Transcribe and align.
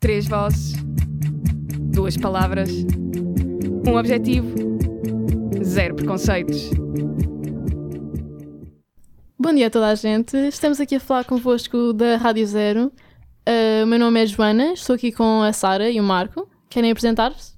Três 0.00 0.26
vozes, 0.26 0.72
duas 1.92 2.16
palavras, 2.16 2.70
um 3.86 3.98
objetivo, 3.98 4.48
zero 5.62 5.94
preconceitos. 5.94 6.70
Bom 9.38 9.52
dia 9.52 9.66
a 9.66 9.70
toda 9.70 9.88
a 9.88 9.94
gente. 9.94 10.38
Estamos 10.48 10.80
aqui 10.80 10.94
a 10.94 11.00
falar 11.00 11.24
convosco 11.24 11.92
da 11.92 12.16
Rádio 12.16 12.46
Zero. 12.46 12.86
Uh, 13.46 13.84
o 13.84 13.86
meu 13.86 13.98
nome 13.98 14.22
é 14.22 14.26
Joana, 14.26 14.72
estou 14.72 14.96
aqui 14.96 15.12
com 15.12 15.42
a 15.42 15.52
Sara 15.52 15.90
e 15.90 16.00
o 16.00 16.02
Marco. 16.02 16.48
Querem 16.70 16.90
apresentar-se? 16.90 17.52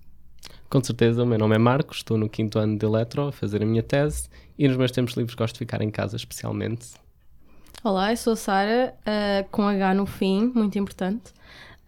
Com 0.68 0.82
certeza, 0.82 1.22
o 1.22 1.27
meu 1.27 1.38
nome 1.38 1.54
é 1.54 1.59
Marco, 1.59 1.95
estou 1.95 2.18
no 2.18 2.29
quinto 2.29 2.59
ano 2.59 2.77
de 2.77 2.84
Eletro 2.84 3.29
a 3.29 3.32
fazer 3.32 3.62
a 3.62 3.66
minha 3.66 3.84
tese 3.84 4.29
e 4.59 4.66
nos 4.66 4.77
meus 4.77 4.90
tempos 4.90 5.14
livres 5.14 5.36
gosto 5.36 5.54
de 5.54 5.59
ficar 5.61 5.80
em 5.80 5.93
casa 5.93 6.16
especialmente. 6.16 6.88
Olá, 7.84 8.12
eu 8.12 8.16
sou 8.16 8.32
a 8.32 8.36
Sara, 8.36 8.95
uh, 9.00 9.48
com 9.50 9.62
H 9.62 9.95
no 9.95 10.06
fim, 10.06 10.51
muito 10.52 10.77
importante. 10.77 11.32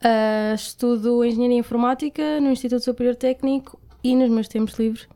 Uh, 0.04 0.54
estudo 0.54 1.24
Engenharia 1.24 1.56
Informática 1.56 2.38
no 2.38 2.50
Instituto 2.50 2.84
Superior 2.84 3.16
Técnico 3.16 3.80
e 4.02 4.14
nos 4.14 4.28
meus 4.28 4.48
tempos 4.48 4.78
livres, 4.78 5.08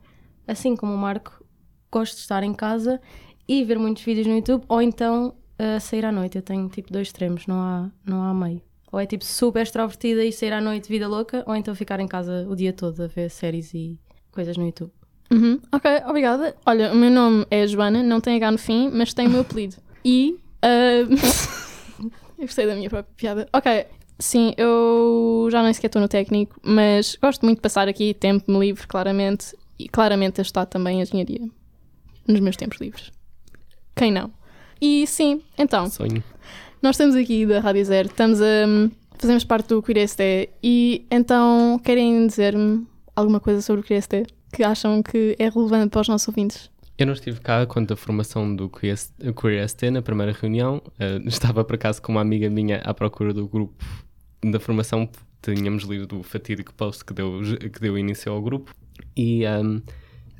assim 0.46 0.74
como 0.74 0.94
o 0.94 0.96
Marco, 0.96 1.44
gosto 1.92 2.14
de 2.14 2.22
estar 2.22 2.42
em 2.42 2.54
casa 2.54 2.98
e 3.46 3.62
ver 3.64 3.78
muitos 3.78 4.02
vídeos 4.02 4.26
no 4.26 4.36
YouTube 4.36 4.64
ou 4.66 4.80
então 4.80 5.34
uh, 5.60 5.78
sair 5.78 6.06
à 6.06 6.10
noite. 6.10 6.36
Eu 6.36 6.42
tenho 6.42 6.66
tipo 6.70 6.90
dois 6.90 7.08
extremos, 7.08 7.46
não 7.46 7.60
há, 7.60 7.90
não 8.02 8.22
há 8.22 8.32
meio. 8.32 8.62
Ou 8.90 8.98
é 8.98 9.04
tipo 9.04 9.26
super 9.26 9.60
extrovertida 9.60 10.24
e 10.24 10.32
sair 10.32 10.54
à 10.54 10.60
noite 10.60 10.88
vida 10.88 11.06
louca, 11.06 11.44
ou 11.46 11.54
então 11.54 11.74
ficar 11.74 12.00
em 12.00 12.08
casa 12.08 12.46
o 12.48 12.56
dia 12.56 12.72
todo 12.72 13.02
a 13.02 13.06
ver 13.06 13.28
séries 13.28 13.74
e 13.74 13.98
coisas 14.32 14.56
no 14.56 14.64
YouTube. 14.64 14.90
Uhum. 15.30 15.60
Ok, 15.70 15.90
obrigada. 16.06 16.56
Olha, 16.64 16.94
o 16.94 16.96
meu 16.96 17.10
nome 17.10 17.46
é 17.50 17.66
Joana, 17.66 18.02
não 18.02 18.22
tem 18.22 18.36
H 18.36 18.52
no 18.52 18.58
fim, 18.58 18.90
mas 18.90 19.12
tem 19.12 19.26
o 19.26 19.30
meu 19.30 19.42
apelido. 19.42 19.76
E. 20.02 20.38
Uh... 20.64 21.12
eu 22.38 22.46
gostei 22.46 22.66
da 22.66 22.74
minha 22.74 22.88
própria 22.88 23.14
piada. 23.14 23.48
Ok, 23.52 23.86
Sim, 24.18 24.52
eu 24.56 25.48
já 25.50 25.62
nem 25.62 25.72
sequer 25.72 25.86
estou 25.86 26.02
no 26.02 26.08
técnico, 26.08 26.60
mas 26.62 27.16
gosto 27.22 27.44
muito 27.44 27.58
de 27.58 27.62
passar 27.62 27.86
aqui 27.86 28.12
tempo-me 28.12 28.58
livre, 28.58 28.86
claramente, 28.86 29.56
e 29.78 29.88
claramente 29.88 30.40
a 30.40 30.42
estudar 30.42 30.66
também 30.66 30.98
a 30.98 31.02
engenharia 31.02 31.48
nos 32.26 32.40
meus 32.40 32.56
tempos 32.56 32.80
livres. 32.80 33.12
Quem 33.94 34.10
não? 34.10 34.30
E 34.80 35.06
sim, 35.06 35.40
então, 35.56 35.88
Sonho. 35.88 36.22
nós 36.82 36.96
estamos 36.96 37.14
aqui 37.14 37.46
da 37.46 37.60
Rádio 37.60 37.84
Zero, 37.84 38.08
estamos 38.08 38.40
a. 38.42 38.44
fazemos 39.18 39.44
parte 39.44 39.68
do 39.68 39.82
QueerST 39.82 40.50
e 40.62 41.06
então 41.10 41.80
querem 41.82 42.26
dizer-me 42.26 42.86
alguma 43.14 43.38
coisa 43.38 43.62
sobre 43.62 43.82
o 43.82 43.84
QueerST 43.84 44.26
que 44.52 44.64
acham 44.64 45.02
que 45.02 45.36
é 45.38 45.48
relevante 45.48 45.90
para 45.90 46.00
os 46.00 46.08
nossos 46.08 46.26
ouvintes? 46.26 46.70
Eu 46.96 47.06
não 47.06 47.12
estive 47.12 47.40
cá 47.40 47.64
quando 47.66 47.92
a 47.92 47.96
formação 47.96 48.54
do 48.54 48.68
QueerST 48.68 49.90
na 49.92 50.02
primeira 50.02 50.32
reunião. 50.32 50.82
Uh, 50.98 51.22
estava 51.28 51.64
por 51.64 51.76
acaso 51.76 52.02
com 52.02 52.10
uma 52.10 52.20
amiga 52.20 52.50
minha 52.50 52.78
à 52.78 52.92
procura 52.92 53.32
do 53.32 53.46
grupo 53.46 53.84
da 54.42 54.60
formação 54.60 55.08
tínhamos 55.42 55.84
lido 55.84 56.20
o 56.20 56.22
fatídico 56.22 56.74
post 56.74 57.04
que 57.04 57.12
deu, 57.12 57.40
que 57.72 57.80
deu 57.80 57.96
início 57.96 58.32
ao 58.32 58.42
grupo 58.42 58.74
e 59.16 59.44
um, 59.46 59.80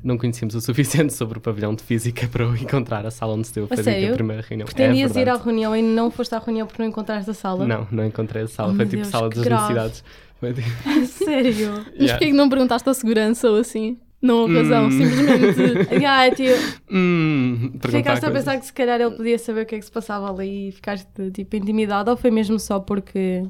não 0.03 0.17
conhecíamos 0.17 0.55
o 0.55 0.61
suficiente 0.61 1.13
sobre 1.13 1.37
o 1.37 1.41
pavilhão 1.41 1.73
de 1.73 1.83
física 1.83 2.27
para 2.27 2.45
encontrar 2.45 3.05
a 3.05 3.11
sala 3.11 3.33
onde 3.33 3.47
se 3.47 3.53
deu 3.53 3.67
a, 3.69 3.73
a 3.73 4.13
primeira 4.13 4.43
reunião. 4.47 4.65
Pretendias 4.65 5.15
é 5.15 5.21
ir 5.21 5.29
à 5.29 5.35
reunião 5.35 5.75
e 5.75 5.81
não 5.81 6.11
foste 6.11 6.33
à 6.35 6.39
reunião 6.39 6.67
porque 6.67 6.81
não 6.81 6.89
encontraste 6.89 7.29
a 7.29 7.33
sala? 7.33 7.65
Não, 7.65 7.87
não 7.91 8.05
encontrei 8.05 8.43
a 8.43 8.47
sala. 8.47 8.73
Oh, 8.73 8.75
Foi 8.75 8.85
tipo 8.85 8.97
Deus, 8.97 9.07
sala 9.07 9.29
das 9.29 9.43
grave. 9.43 9.73
necessidades. 9.73 10.03
Tipo... 10.39 11.05
Sério? 11.25 11.51
yeah. 11.51 11.85
Mas 11.99 12.11
porquê 12.11 12.25
que 12.27 12.33
não 12.33 12.49
perguntaste 12.49 12.89
a 12.89 12.93
segurança 12.93 13.49
ou 13.49 13.57
assim? 13.57 13.97
Não 14.21 14.39
houve 14.39 14.55
razão, 14.57 14.87
hum. 14.87 14.91
simplesmente. 14.91 15.93
yeah, 15.95 16.35
tipo, 16.35 16.51
hum, 16.91 17.71
ficaste 17.87 18.25
a 18.25 18.31
pensar 18.31 18.57
que 18.59 18.65
se 18.65 18.73
calhar 18.73 18.99
ele 18.99 19.15
podia 19.15 19.39
saber 19.39 19.61
o 19.61 19.65
que 19.65 19.75
é 19.75 19.79
que 19.79 19.85
se 19.85 19.91
passava 19.91 20.29
ali 20.29 20.69
e 20.69 20.71
ficaste 20.73 21.31
tipo 21.31 21.55
intimidado 21.55 22.11
ou 22.11 22.17
foi 22.17 22.29
mesmo 22.29 22.59
só 22.59 22.81
porque 22.81 23.43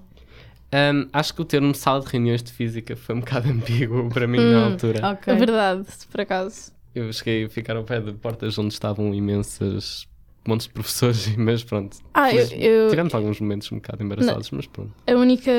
um, 0.73 1.07
acho 1.11 1.33
que 1.33 1.41
o 1.41 1.45
termo 1.45 1.73
sala 1.73 2.01
de 2.01 2.07
reuniões 2.07 2.43
de 2.43 2.51
física 2.51 2.95
foi 2.95 3.15
um 3.15 3.19
bocado 3.19 3.49
ambíguo 3.51 4.09
para 4.09 4.27
mim 4.27 4.39
hum, 4.39 4.51
na 4.51 4.65
altura. 4.67 5.11
Okay. 5.13 5.33
É 5.33 5.37
verdade, 5.37 5.85
por 6.11 6.21
acaso. 6.21 6.71
Eu 6.93 7.11
cheguei 7.13 7.45
a 7.45 7.49
ficar 7.49 7.75
ao 7.75 7.83
pé 7.83 7.99
de 7.99 8.13
portas 8.13 8.57
onde 8.57 8.73
estavam 8.73 9.13
imensas 9.13 10.07
montes 10.47 10.67
de 10.67 10.73
professores, 10.73 11.33
mas 11.37 11.63
pronto. 11.63 11.97
Ah, 12.13 12.33
eu, 12.33 12.47
eu, 12.57 12.89
tivemos 12.89 13.13
alguns 13.13 13.39
momentos 13.39 13.71
um 13.71 13.75
bocado 13.75 14.03
embaraçados, 14.03 14.51
não, 14.51 14.57
mas 14.57 14.67
pronto. 14.67 14.91
A 15.07 15.13
única 15.13 15.51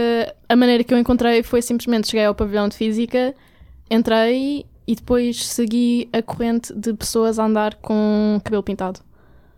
a 0.49 0.57
maneira 0.57 0.83
que 0.85 0.93
eu 0.93 0.99
encontrei 0.99 1.43
foi 1.43 1.63
simplesmente 1.63 2.09
cheguei 2.09 2.27
ao 2.27 2.35
pavilhão 2.35 2.69
de 2.69 2.77
física, 2.77 3.35
entrei 3.91 4.67
e 4.87 4.95
depois 4.95 5.47
segui 5.47 6.09
a 6.13 6.23
corrente 6.23 6.75
de 6.75 6.93
pessoas 6.95 7.39
a 7.39 7.45
andar 7.45 7.77
com 7.77 8.41
cabelo 8.45 8.63
pintado. 8.63 9.01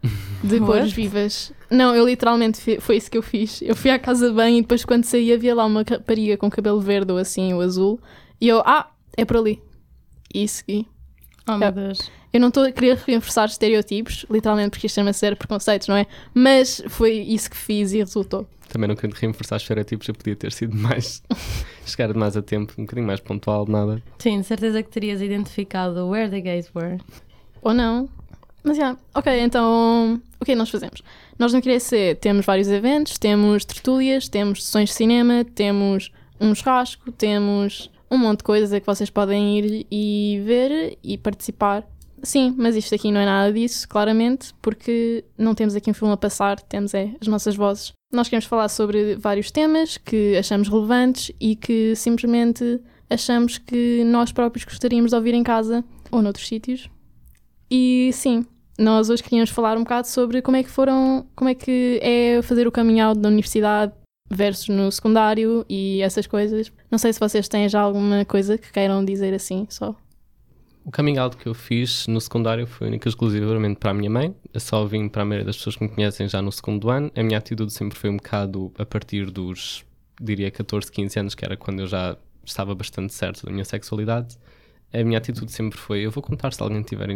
De 0.43 0.59
cores 0.59 0.93
vivas. 0.93 1.53
Não, 1.72 1.97
eu 1.97 2.06
literalmente 2.06 2.81
foi 2.81 2.97
isso 2.97 3.10
que 3.10 3.16
eu 3.16 3.22
fiz. 3.22 3.62
Eu 3.62 3.75
fui 3.75 3.91
à 3.91 3.99
casa 3.99 4.28
de 4.28 4.34
banho 4.34 4.59
e 4.59 4.60
depois 4.60 4.84
quando 4.84 5.05
saí 5.05 5.33
havia 5.33 5.55
lá 5.55 5.65
uma 5.65 5.83
rapariga 5.88 6.37
com 6.37 6.50
cabelo 6.50 6.81
verde 6.81 7.12
ou 7.12 7.19
assim, 7.19 7.55
ou 7.55 7.60
azul. 7.62 7.99
E 8.41 8.49
eu, 8.49 8.62
ah, 8.66 8.91
é 9.16 9.25
por 9.25 9.38
ali. 9.38 9.62
E 10.34 10.47
segui. 10.47 10.87
Oh 11.49 11.56
meu 11.56 11.72
Deus. 11.72 12.11
Eu 12.32 12.41
não 12.41 12.49
estou 12.49 12.65
a 12.65 12.72
querer 12.72 12.99
reforçar 13.06 13.47
estereotipos, 13.47 14.25
literalmente 14.31 14.71
porque 14.71 14.87
isto 14.87 14.97
chama-se 14.97 15.19
ser 15.19 15.37
preconceitos, 15.37 15.88
não 15.88 15.97
é? 15.97 16.06
Mas 16.34 16.82
foi 16.88 17.12
isso 17.12 17.50
que 17.50 17.56
fiz 17.56 17.93
e 17.93 17.99
resultou. 17.99 18.47
Também 18.69 18.88
não 18.88 18.97
quero 18.97 19.12
reforçar 19.15 19.56
estereotipos, 19.56 20.09
eu 20.09 20.15
podia 20.15 20.34
ter 20.34 20.53
sido 20.53 20.75
mais. 20.75 21.22
chegar 21.84 22.12
mais 22.15 22.37
a 22.37 22.43
tempo, 22.43 22.72
um 22.78 22.84
bocadinho 22.84 23.06
mais 23.06 23.21
pontual, 23.21 23.66
nada. 23.66 24.03
Sim, 24.19 24.41
de 24.41 24.47
certeza 24.47 24.82
que 24.82 24.88
terias 24.88 25.21
identificado 25.21 26.09
where 26.09 26.31
the 26.31 26.41
gays 26.41 26.71
were. 26.75 26.99
Ou 27.61 27.75
não. 27.75 28.09
Mas 28.65 28.77
yeah. 28.77 28.99
ok, 29.15 29.41
então 29.41 30.21
o 30.41 30.45
que 30.45 30.53
é 30.53 30.55
que 30.55 30.59
nós 30.59 30.71
fazemos? 30.71 31.03
Nós 31.39 31.53
no 31.53 31.61
QRC 31.61 32.17
temos 32.21 32.47
vários 32.47 32.69
eventos, 32.69 33.19
temos 33.19 33.65
tertúlias, 33.65 34.28
temos 34.28 34.65
sessões 34.65 34.91
de 34.91 34.95
cinema, 34.95 35.45
temos 35.45 36.12
um 36.41 36.55
churrasco, 36.55 37.11
temos 37.12 37.91
um 38.11 38.19
monte 38.19 38.39
de 38.39 38.45
coisas 38.45 38.73
a 38.73 38.81
que 38.81 38.87
vocês 38.87 39.11
podem 39.11 39.59
ir 39.59 39.87
e 39.91 40.43
ver 40.45 40.99
e 41.03 41.17
participar. 41.17 41.84
Sim, 42.23 42.55
mas 42.56 42.77
isto 42.77 42.95
aqui 42.95 43.11
não 43.11 43.21
é 43.21 43.25
nada 43.25 43.53
disso, 43.53 43.89
claramente, 43.89 44.55
porque 44.62 45.25
não 45.37 45.55
temos 45.55 45.75
aqui 45.75 45.91
um 45.91 45.94
filme 45.94 46.15
a 46.15 46.17
passar, 46.17 46.61
temos 46.61 46.94
é 46.94 47.11
as 47.21 47.27
nossas 47.27 47.56
vozes. 47.56 47.93
Nós 48.12 48.29
queremos 48.29 48.44
falar 48.44 48.69
sobre 48.69 49.17
vários 49.17 49.50
temas 49.50 49.97
que 49.97 50.37
achamos 50.37 50.69
relevantes 50.69 51.33
e 51.41 51.56
que 51.56 51.97
simplesmente 51.97 52.81
achamos 53.11 53.59
que 53.59 54.05
nós 54.05 54.31
próprios 54.31 54.65
gostaríamos 54.65 55.11
de 55.11 55.17
ouvir 55.17 55.34
em 55.34 55.43
casa 55.43 55.84
ou 56.11 56.23
noutros 56.23 56.47
sítios. 56.47 56.89
E 57.71 58.11
sim, 58.12 58.44
nós 58.78 59.10
hoje 59.10 59.22
queríamos 59.22 59.50
falar 59.50 59.77
um 59.77 59.83
bocado 59.83 60.09
sobre 60.09 60.41
como 60.43 60.56
é 60.56 60.62
que 60.62 60.71
foram, 60.71 61.27
como 61.37 61.50
é 61.50 61.55
que 61.55 62.00
é 62.03 62.41
fazer 62.43 62.66
o 62.66 62.72
coming 62.72 63.00
out 63.00 63.19
da 63.21 63.28
universidade 63.28 63.93
versus 64.31 64.69
no 64.69 64.91
secundário 64.91 65.65
e 65.69 66.00
essas 66.00 66.27
coisas. 66.27 66.72
Não 66.91 66.99
sei 66.99 67.12
se 67.12 67.21
vocês 67.21 67.49
têm 67.49 67.69
já 67.69 67.81
alguma 67.81 68.25
coisa 68.25 68.56
que 68.56 68.72
queiram 68.72 69.05
dizer 69.05 69.34
assim, 69.34 69.66
só. 69.69 69.94
O 70.84 70.91
coming 70.91 71.16
out 71.19 71.37
que 71.37 71.47
eu 71.47 71.55
fiz 71.55 72.06
no 72.09 72.21
secundário 72.21 72.66
foi 72.66 72.88
única 72.88 73.09
exclusivamente 73.09 73.78
para 73.78 73.93
a 73.93 73.94
minha 73.94 74.11
mãe. 74.11 74.34
Eu 74.53 74.59
só 74.59 74.84
vim 74.84 75.09
para 75.09 75.22
a 75.22 75.25
maioria 75.25 75.47
das 75.47 75.56
pessoas 75.56 75.77
que 75.77 75.84
me 75.84 75.88
conhecem 75.88 76.28
já 76.28 76.43
no 76.43 76.50
segundo 76.50 76.91
ano. 76.91 77.11
A 77.15 77.22
minha 77.22 77.38
atitude 77.38 77.72
sempre 77.72 77.97
foi 77.97 78.11
um 78.11 78.16
bocado 78.16 78.72
a 78.77 78.84
partir 78.84 79.31
dos, 79.31 79.84
diria, 80.21 80.50
14, 80.50 80.91
15 80.91 81.21
anos, 81.21 81.34
que 81.37 81.44
era 81.44 81.56
quando 81.56 81.81
eu 81.81 81.87
já 81.87 82.16
estava 82.44 82.75
bastante 82.75 83.15
certo 83.15 83.47
da 83.47 83.53
minha 83.53 83.65
sexualidade. 83.65 84.37
A 84.92 85.03
minha 85.04 85.19
atitude 85.19 85.50
sempre 85.50 85.78
foi: 85.78 86.00
eu 86.00 86.10
vou 86.10 86.22
contar 86.22 86.53
se 86.53 86.62
alguém 86.62 86.82
tiver 86.82 87.08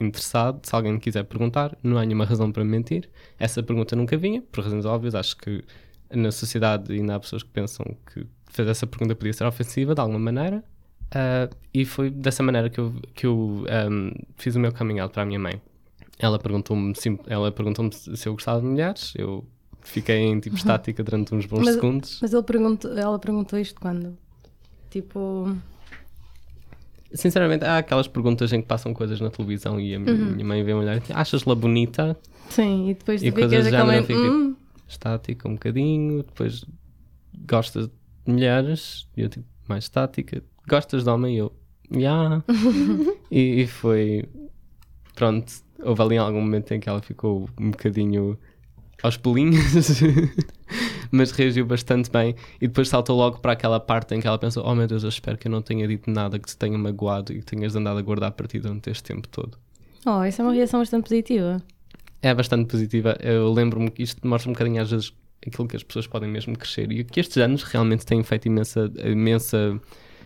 interessado, 0.00 0.60
se 0.64 0.74
alguém 0.74 0.98
quiser 0.98 1.24
perguntar, 1.24 1.76
não 1.82 1.98
há 1.98 2.04
nenhuma 2.04 2.24
razão 2.24 2.50
para 2.52 2.64
mentir. 2.64 3.08
Essa 3.38 3.62
pergunta 3.62 3.96
nunca 3.96 4.16
vinha, 4.16 4.42
por 4.42 4.64
razões 4.64 4.84
óbvias. 4.84 5.14
Acho 5.14 5.36
que 5.36 5.64
na 6.10 6.30
sociedade 6.30 6.92
ainda 6.92 7.16
há 7.16 7.20
pessoas 7.20 7.42
que 7.42 7.50
pensam 7.50 7.86
que 8.12 8.26
fazer 8.46 8.70
essa 8.70 8.86
pergunta 8.86 9.14
podia 9.14 9.32
ser 9.32 9.44
ofensiva 9.44 9.94
de 9.94 10.00
alguma 10.00 10.18
maneira. 10.18 10.62
Uh, 11.08 11.54
e 11.74 11.84
foi 11.84 12.10
dessa 12.10 12.42
maneira 12.42 12.70
que 12.70 12.80
eu, 12.80 12.94
que 13.14 13.26
eu 13.26 13.64
um, 13.90 14.12
fiz 14.36 14.54
o 14.56 14.60
meu 14.60 14.72
coming 14.72 14.98
out 14.98 15.12
para 15.12 15.22
a 15.22 15.26
minha 15.26 15.38
mãe. 15.38 15.60
Ela 16.18 16.38
perguntou-me 16.38 16.94
ela 17.26 17.50
perguntou 17.50 17.90
se 17.92 18.28
eu 18.28 18.32
gostava 18.32 18.60
de 18.60 18.66
mulheres. 18.66 19.12
Eu 19.16 19.44
fiquei 19.82 20.18
em 20.18 20.40
tipo 20.40 20.56
estática 20.56 21.02
durante 21.02 21.34
uns 21.34 21.46
bons 21.46 21.64
mas, 21.64 21.74
segundos. 21.74 22.18
Mas 22.22 22.32
ele 22.32 22.42
perguntou, 22.42 22.96
ela 22.96 23.18
perguntou 23.18 23.58
isto 23.58 23.80
quando? 23.80 24.16
Tipo. 24.90 25.56
Sinceramente, 27.14 27.64
há 27.64 27.78
aquelas 27.78 28.08
perguntas 28.08 28.52
em 28.52 28.60
que 28.60 28.66
passam 28.66 28.94
coisas 28.94 29.20
na 29.20 29.30
televisão 29.30 29.78
e 29.78 29.94
a 29.94 29.98
uhum. 29.98 30.32
minha 30.32 30.44
mãe 30.44 30.62
vem 30.62 30.74
olhar 30.74 30.96
e 30.96 31.00
diz, 31.00 31.10
achas-la 31.10 31.54
bonita? 31.54 32.16
Sim, 32.48 32.90
e 32.90 32.94
depois 32.94 33.22
e 33.22 33.30
coisas 33.30 33.68
já 33.68 33.84
não 33.84 34.02
tipo, 34.02 34.18
hum. 34.18 34.56
estática 34.88 35.48
um 35.48 35.54
bocadinho, 35.54 36.22
depois 36.22 36.64
gostas 37.48 37.88
de 37.88 38.32
mulheres, 38.32 39.06
e 39.16 39.22
eu 39.22 39.28
tipo, 39.28 39.46
mais 39.68 39.84
estática, 39.84 40.42
gostas 40.68 41.04
de 41.04 41.10
homem? 41.10 41.34
E 41.34 41.38
eu, 41.38 41.52
já. 41.90 41.98
Yeah. 41.98 42.44
e, 43.30 43.62
e 43.62 43.66
foi, 43.66 44.24
pronto, 45.14 45.52
houve 45.80 46.02
ali 46.02 46.18
algum 46.18 46.40
momento 46.40 46.72
em 46.72 46.80
que 46.80 46.88
ela 46.88 47.00
ficou 47.00 47.48
um 47.58 47.70
bocadinho 47.70 48.38
aos 49.02 49.16
pulinhos, 49.16 50.00
mas 51.12 51.30
reagiu 51.30 51.66
bastante 51.66 52.10
bem. 52.10 52.34
E 52.60 52.66
depois 52.66 52.88
saltou 52.88 53.16
logo 53.16 53.38
para 53.38 53.52
aquela 53.52 53.78
parte 53.78 54.14
em 54.14 54.20
que 54.20 54.26
ela 54.26 54.38
pensou: 54.38 54.64
Oh 54.66 54.74
meu 54.74 54.88
Deus, 54.88 55.04
eu 55.04 55.10
espero 55.10 55.36
que 55.36 55.46
eu 55.46 55.52
não 55.52 55.62
tenha 55.62 55.86
dito 55.86 56.10
nada 56.10 56.38
que 56.38 56.48
te 56.48 56.56
tenha 56.56 56.76
magoado 56.76 57.32
e 57.32 57.40
que 57.40 57.44
tenhas 57.44 57.76
andado 57.76 57.98
a 57.98 58.02
guardar 58.02 58.30
a 58.30 58.32
partir 58.32 58.58
durante 58.58 58.90
este 58.90 59.04
tempo 59.04 59.28
todo. 59.28 59.56
Oh, 60.04 60.24
isso 60.24 60.40
é 60.40 60.44
uma 60.44 60.54
reação 60.54 60.80
bastante 60.80 61.04
positiva. 61.04 61.62
É 62.22 62.34
bastante 62.34 62.68
positiva. 62.68 63.16
Eu 63.20 63.52
lembro-me 63.52 63.90
que 63.90 64.02
isto 64.02 64.26
mostra 64.26 64.50
um 64.50 64.54
bocadinho 64.54 64.80
às 64.80 64.90
vezes 64.90 65.12
aquilo 65.46 65.68
que 65.68 65.76
as 65.76 65.82
pessoas 65.82 66.06
podem 66.06 66.28
mesmo 66.28 66.56
crescer 66.56 66.90
e 66.90 67.04
que 67.04 67.20
estes 67.20 67.36
anos 67.36 67.62
realmente 67.64 68.06
têm 68.06 68.22
feito 68.22 68.46
imensa, 68.46 68.90
imensa 69.04 69.80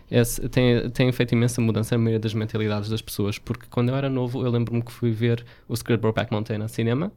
esse, 0.09 0.47
tem, 0.49 0.89
tem 0.91 1.11
feito 1.11 1.33
imensa 1.33 1.59
mudança 1.59 1.95
na 1.95 2.03
maioria 2.03 2.19
das 2.19 2.33
mentalidades 2.33 2.89
das 2.89 3.01
pessoas, 3.01 3.37
porque 3.37 3.65
quando 3.69 3.89
eu 3.89 3.95
era 3.95 4.09
novo, 4.09 4.45
eu 4.45 4.51
lembro-me 4.51 4.81
que 4.81 4.91
fui 4.91 5.11
ver 5.11 5.43
o 5.67 5.75
Secret 5.75 5.97
Brokeback 5.97 6.31
Mountain 6.31 6.59
no 6.59 6.69
cinema 6.69 7.11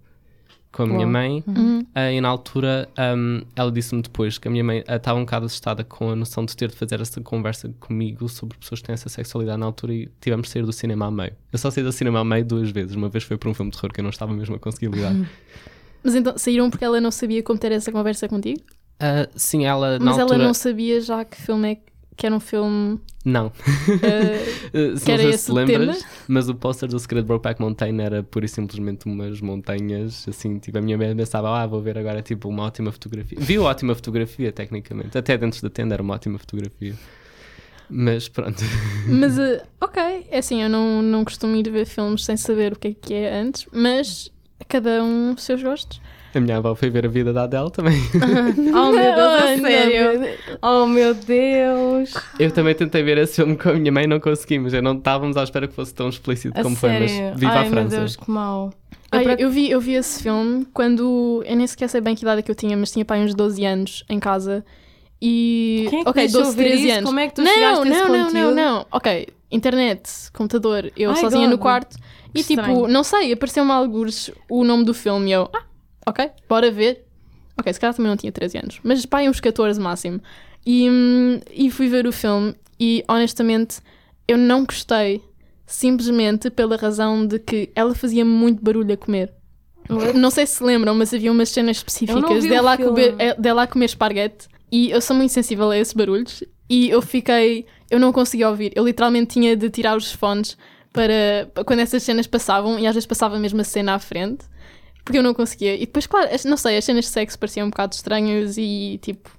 com 0.72 0.84
a 0.84 0.86
minha 0.86 1.00
Uau. 1.00 1.08
mãe, 1.10 1.44
Uhum. 1.46 1.84
ah, 1.94 2.12
e 2.12 2.20
na 2.20 2.28
altura 2.28 2.88
um, 3.16 3.42
ela 3.56 3.72
disse-me 3.72 4.02
depois 4.02 4.38
que 4.38 4.46
a 4.46 4.50
minha 4.50 4.62
mãe 4.62 4.84
ah, 4.86 4.96
estava 4.96 5.18
um 5.18 5.22
bocado 5.22 5.46
assustada 5.46 5.82
com 5.82 6.10
a 6.10 6.16
noção 6.16 6.44
de 6.44 6.56
ter 6.56 6.68
de 6.70 6.76
fazer 6.76 7.00
essa 7.00 7.20
conversa 7.20 7.72
comigo 7.80 8.28
sobre 8.28 8.56
pessoas 8.58 8.80
que 8.80 8.86
têm 8.86 8.94
essa 8.94 9.08
sexualidade 9.08 9.58
na 9.58 9.66
altura 9.66 9.92
e 9.94 10.08
tivemos 10.20 10.46
de 10.46 10.52
sair 10.52 10.62
do 10.62 10.72
cinema 10.72 11.06
a 11.06 11.10
meio. 11.10 11.32
Eu 11.52 11.58
só 11.58 11.70
saí 11.70 11.82
do 11.82 11.90
cinema 11.92 12.20
a 12.20 12.24
meio 12.24 12.44
duas 12.44 12.70
vezes. 12.70 12.94
Uma 12.94 13.08
vez 13.08 13.24
foi 13.24 13.36
para 13.36 13.48
um 13.50 13.54
filme 13.54 13.70
de 13.70 13.76
terror 13.76 13.92
que 13.92 14.00
eu 14.00 14.04
não 14.04 14.10
estava 14.10 14.32
mesmo 14.32 14.54
a 14.54 14.58
conseguir 14.58 14.88
lidar. 14.94 15.12
Mas 16.02 16.14
então 16.14 16.38
saíram 16.38 16.70
porque 16.70 16.84
ela 16.84 17.00
não 17.00 17.10
sabia 17.10 17.42
como 17.42 17.58
ter 17.58 17.72
essa 17.72 17.90
conversa 17.92 18.28
contigo? 18.28 18.60
Ah, 18.98 19.28
sim, 19.34 19.64
ela 19.66 19.98
na 19.98 20.04
Mas 20.04 20.18
altura. 20.18 20.38
ela 20.38 20.46
não 20.46 20.54
sabia 20.54 21.00
já 21.00 21.24
que 21.24 21.36
filme 21.40 21.72
é 21.72 21.74
que- 21.74 21.82
que 22.20 22.26
era 22.26 22.34
um 22.34 22.40
filme. 22.40 23.00
Não. 23.24 23.46
Uh, 23.46 23.50
se 24.98 25.04
Que 25.06 25.08
não 25.08 25.14
era 25.14 25.22
sei 25.22 25.30
esse 25.30 25.44
se 25.44 25.52
lembras, 25.52 25.98
tema? 25.98 26.10
mas 26.28 26.50
o 26.50 26.54
póster 26.54 26.86
do 26.86 26.98
Secret 26.98 27.22
Brokeback 27.22 27.58
Mountain 27.58 27.98
era 27.98 28.22
pura 28.22 28.44
e 28.44 28.48
simplesmente 28.48 29.06
umas 29.06 29.40
montanhas, 29.40 30.26
assim, 30.28 30.58
tipo, 30.58 30.76
a 30.76 30.82
minha 30.82 30.98
mãe 30.98 31.16
pensava, 31.16 31.48
ah, 31.58 31.66
vou 31.66 31.80
ver 31.80 31.96
agora, 31.96 32.20
tipo, 32.20 32.46
uma 32.50 32.64
ótima 32.64 32.92
fotografia. 32.92 33.38
Vi 33.40 33.58
uma 33.58 33.70
ótima 33.70 33.94
fotografia, 33.94 34.52
tecnicamente, 34.52 35.16
até 35.16 35.38
dentro 35.38 35.62
da 35.62 35.70
tenda 35.70 35.94
era 35.94 36.02
uma 36.02 36.12
ótima 36.12 36.38
fotografia. 36.38 36.94
Mas 37.88 38.28
pronto, 38.28 38.62
mas, 39.08 39.38
eh, 39.38 39.62
ok, 39.80 40.26
é 40.30 40.38
assim, 40.38 40.62
eu 40.62 40.68
não, 40.68 41.00
não 41.00 41.24
costumo 41.24 41.56
ir 41.56 41.70
ver 41.70 41.86
filmes 41.86 42.22
sem 42.22 42.36
saber 42.36 42.74
o 42.74 42.78
que 42.78 42.88
é 42.88 42.94
que 42.94 43.14
é 43.14 43.40
antes, 43.40 43.66
mas 43.72 44.30
cada 44.68 45.02
um 45.02 45.32
os 45.32 45.42
seus 45.42 45.62
gostos. 45.62 46.02
A 46.34 46.40
minha 46.40 46.56
avó 46.58 46.74
foi 46.74 46.90
ver 46.90 47.04
a 47.06 47.08
vida 47.08 47.32
da 47.32 47.44
Adele 47.44 47.70
também. 47.70 47.98
Oh 48.72 48.92
meu 48.92 49.14
Deus, 49.14 49.60
não, 49.60 49.68
sério? 49.68 50.20
meu- 50.20 50.30
Oh 50.62 50.86
meu 50.86 51.14
Deus. 51.14 52.14
Eu 52.38 52.50
também 52.50 52.74
tentei 52.74 53.02
ver 53.02 53.18
esse 53.18 53.36
filme 53.36 53.56
com 53.56 53.70
a 53.70 53.74
minha 53.74 53.90
mãe, 53.92 54.06
não 54.06 54.20
conseguimos, 54.20 54.72
eu 54.72 54.82
não 54.82 54.96
estávamos 54.96 55.36
à 55.36 55.42
espera 55.42 55.66
que 55.68 55.74
fosse 55.74 55.94
tão 55.94 56.08
explícito 56.08 56.58
A 56.58 56.62
como 56.62 56.76
foi, 56.76 56.90
sério? 56.90 57.08
mas 57.32 57.40
viva 57.40 57.52
Ai 57.52 57.58
a 57.58 57.62
meu 57.62 57.70
França. 57.70 57.96
Deus, 57.98 58.16
que. 58.16 58.30
Ai, 59.12 59.24
Eu, 59.24 59.30
eu, 59.38 59.50
vi, 59.50 59.70
eu 59.70 59.80
vi 59.80 59.94
esse 59.94 60.22
filme 60.22 60.64
quando. 60.72 61.42
Eu 61.44 61.56
nem 61.56 61.66
sequer 61.66 61.88
sei 61.88 62.00
bem 62.00 62.14
que 62.14 62.22
idade 62.22 62.40
é 62.40 62.42
que 62.42 62.50
eu 62.50 62.54
tinha, 62.54 62.76
mas 62.76 62.92
tinha 62.92 63.04
pai 63.04 63.20
uns 63.22 63.34
12 63.34 63.64
anos 63.64 64.04
em 64.08 64.20
casa. 64.20 64.64
E. 65.20 65.86
Quem 65.90 66.00
é 66.00 66.04
que 66.04 66.08
ok, 66.10 66.22
deixou 66.22 66.42
12, 66.42 66.56
ver 66.56 66.64
13 66.64 66.82
isso? 66.86 66.92
anos. 66.98 67.04
Como 67.10 67.20
é 67.20 67.28
que 67.28 67.34
tu 67.34 67.42
não, 67.42 67.52
chegaste 67.52 67.88
a 67.88 67.90
esse 67.90 68.00
não, 68.00 68.08
não, 68.08 68.30
não, 68.32 68.54
não. 68.54 68.86
Ok, 68.92 69.26
internet, 69.50 70.02
computador, 70.32 70.90
eu 70.96 71.10
Ai, 71.10 71.16
sozinha 71.16 71.42
God. 71.46 71.50
no 71.52 71.58
quarto. 71.58 71.96
E 72.32 72.42
tipo, 72.44 72.60
estranho. 72.60 72.86
não 72.88 73.02
sei, 73.02 73.32
apareceu-me 73.32 73.72
alguns 73.72 74.30
o 74.48 74.62
nome 74.62 74.84
do 74.84 74.94
filme 74.94 75.30
e 75.30 75.32
eu. 75.32 75.50
Ah, 75.52 75.62
ok, 76.06 76.30
bora 76.48 76.70
ver. 76.70 77.04
Ok, 77.58 77.72
se 77.72 77.80
calhar 77.80 77.94
também 77.94 78.08
não 78.10 78.16
tinha 78.16 78.32
13 78.32 78.58
anos, 78.58 78.80
mas 78.82 79.04
pai, 79.04 79.28
uns 79.28 79.40
14 79.40 79.78
máximo. 79.80 80.20
E, 80.64 80.88
hum, 80.88 81.40
e 81.52 81.70
fui 81.70 81.88
ver 81.88 82.06
o 82.06 82.12
filme 82.12 82.54
e 82.78 83.04
honestamente 83.08 83.80
eu 84.26 84.38
não 84.38 84.64
gostei. 84.64 85.22
Simplesmente 85.66 86.50
pela 86.50 86.76
razão 86.76 87.24
de 87.24 87.38
que 87.38 87.70
ela 87.76 87.94
fazia 87.94 88.24
muito 88.24 88.60
barulho 88.60 88.92
a 88.92 88.96
comer. 88.96 89.32
Não 90.16 90.28
sei 90.28 90.44
se 90.44 90.56
se 90.56 90.64
lembram, 90.64 90.94
mas 90.96 91.14
havia 91.14 91.30
umas 91.30 91.48
cenas 91.48 91.76
específicas 91.76 92.44
dela 92.44 92.72
a, 92.72 92.76
comer, 92.76 93.14
eh, 93.18 93.34
dela 93.38 93.62
a 93.62 93.66
comer 93.68 93.84
esparguete 93.84 94.48
e 94.70 94.90
eu 94.90 95.00
sou 95.00 95.14
muito 95.16 95.32
sensível 95.32 95.70
a 95.70 95.78
esses 95.78 95.92
barulhos 95.92 96.42
e 96.68 96.90
eu 96.90 97.00
fiquei, 97.02 97.66
eu 97.90 97.98
não 98.00 98.12
conseguia 98.12 98.48
ouvir. 98.48 98.72
Eu 98.74 98.84
literalmente 98.84 99.34
tinha 99.34 99.56
de 99.56 99.70
tirar 99.70 99.96
os 99.96 100.12
fones 100.12 100.56
para, 100.92 101.48
para 101.54 101.64
quando 101.64 101.80
essas 101.80 102.02
cenas 102.02 102.26
passavam 102.26 102.78
e 102.78 102.86
às 102.86 102.94
vezes 102.94 103.06
passava 103.06 103.38
mesmo 103.38 103.60
a 103.60 103.64
cena 103.64 103.94
à 103.94 103.98
frente 103.98 104.44
porque 105.10 105.18
eu 105.18 105.22
não 105.22 105.34
conseguia. 105.34 105.74
E 105.74 105.80
depois, 105.80 106.06
claro, 106.06 106.28
não 106.46 106.56
sei, 106.56 106.76
as 106.76 106.84
cenas 106.84 107.04
de 107.04 107.10
sexo 107.10 107.38
pareciam 107.38 107.66
um 107.66 107.70
bocado 107.70 107.94
estranhas 107.94 108.56
e 108.58 108.98
tipo, 109.02 109.30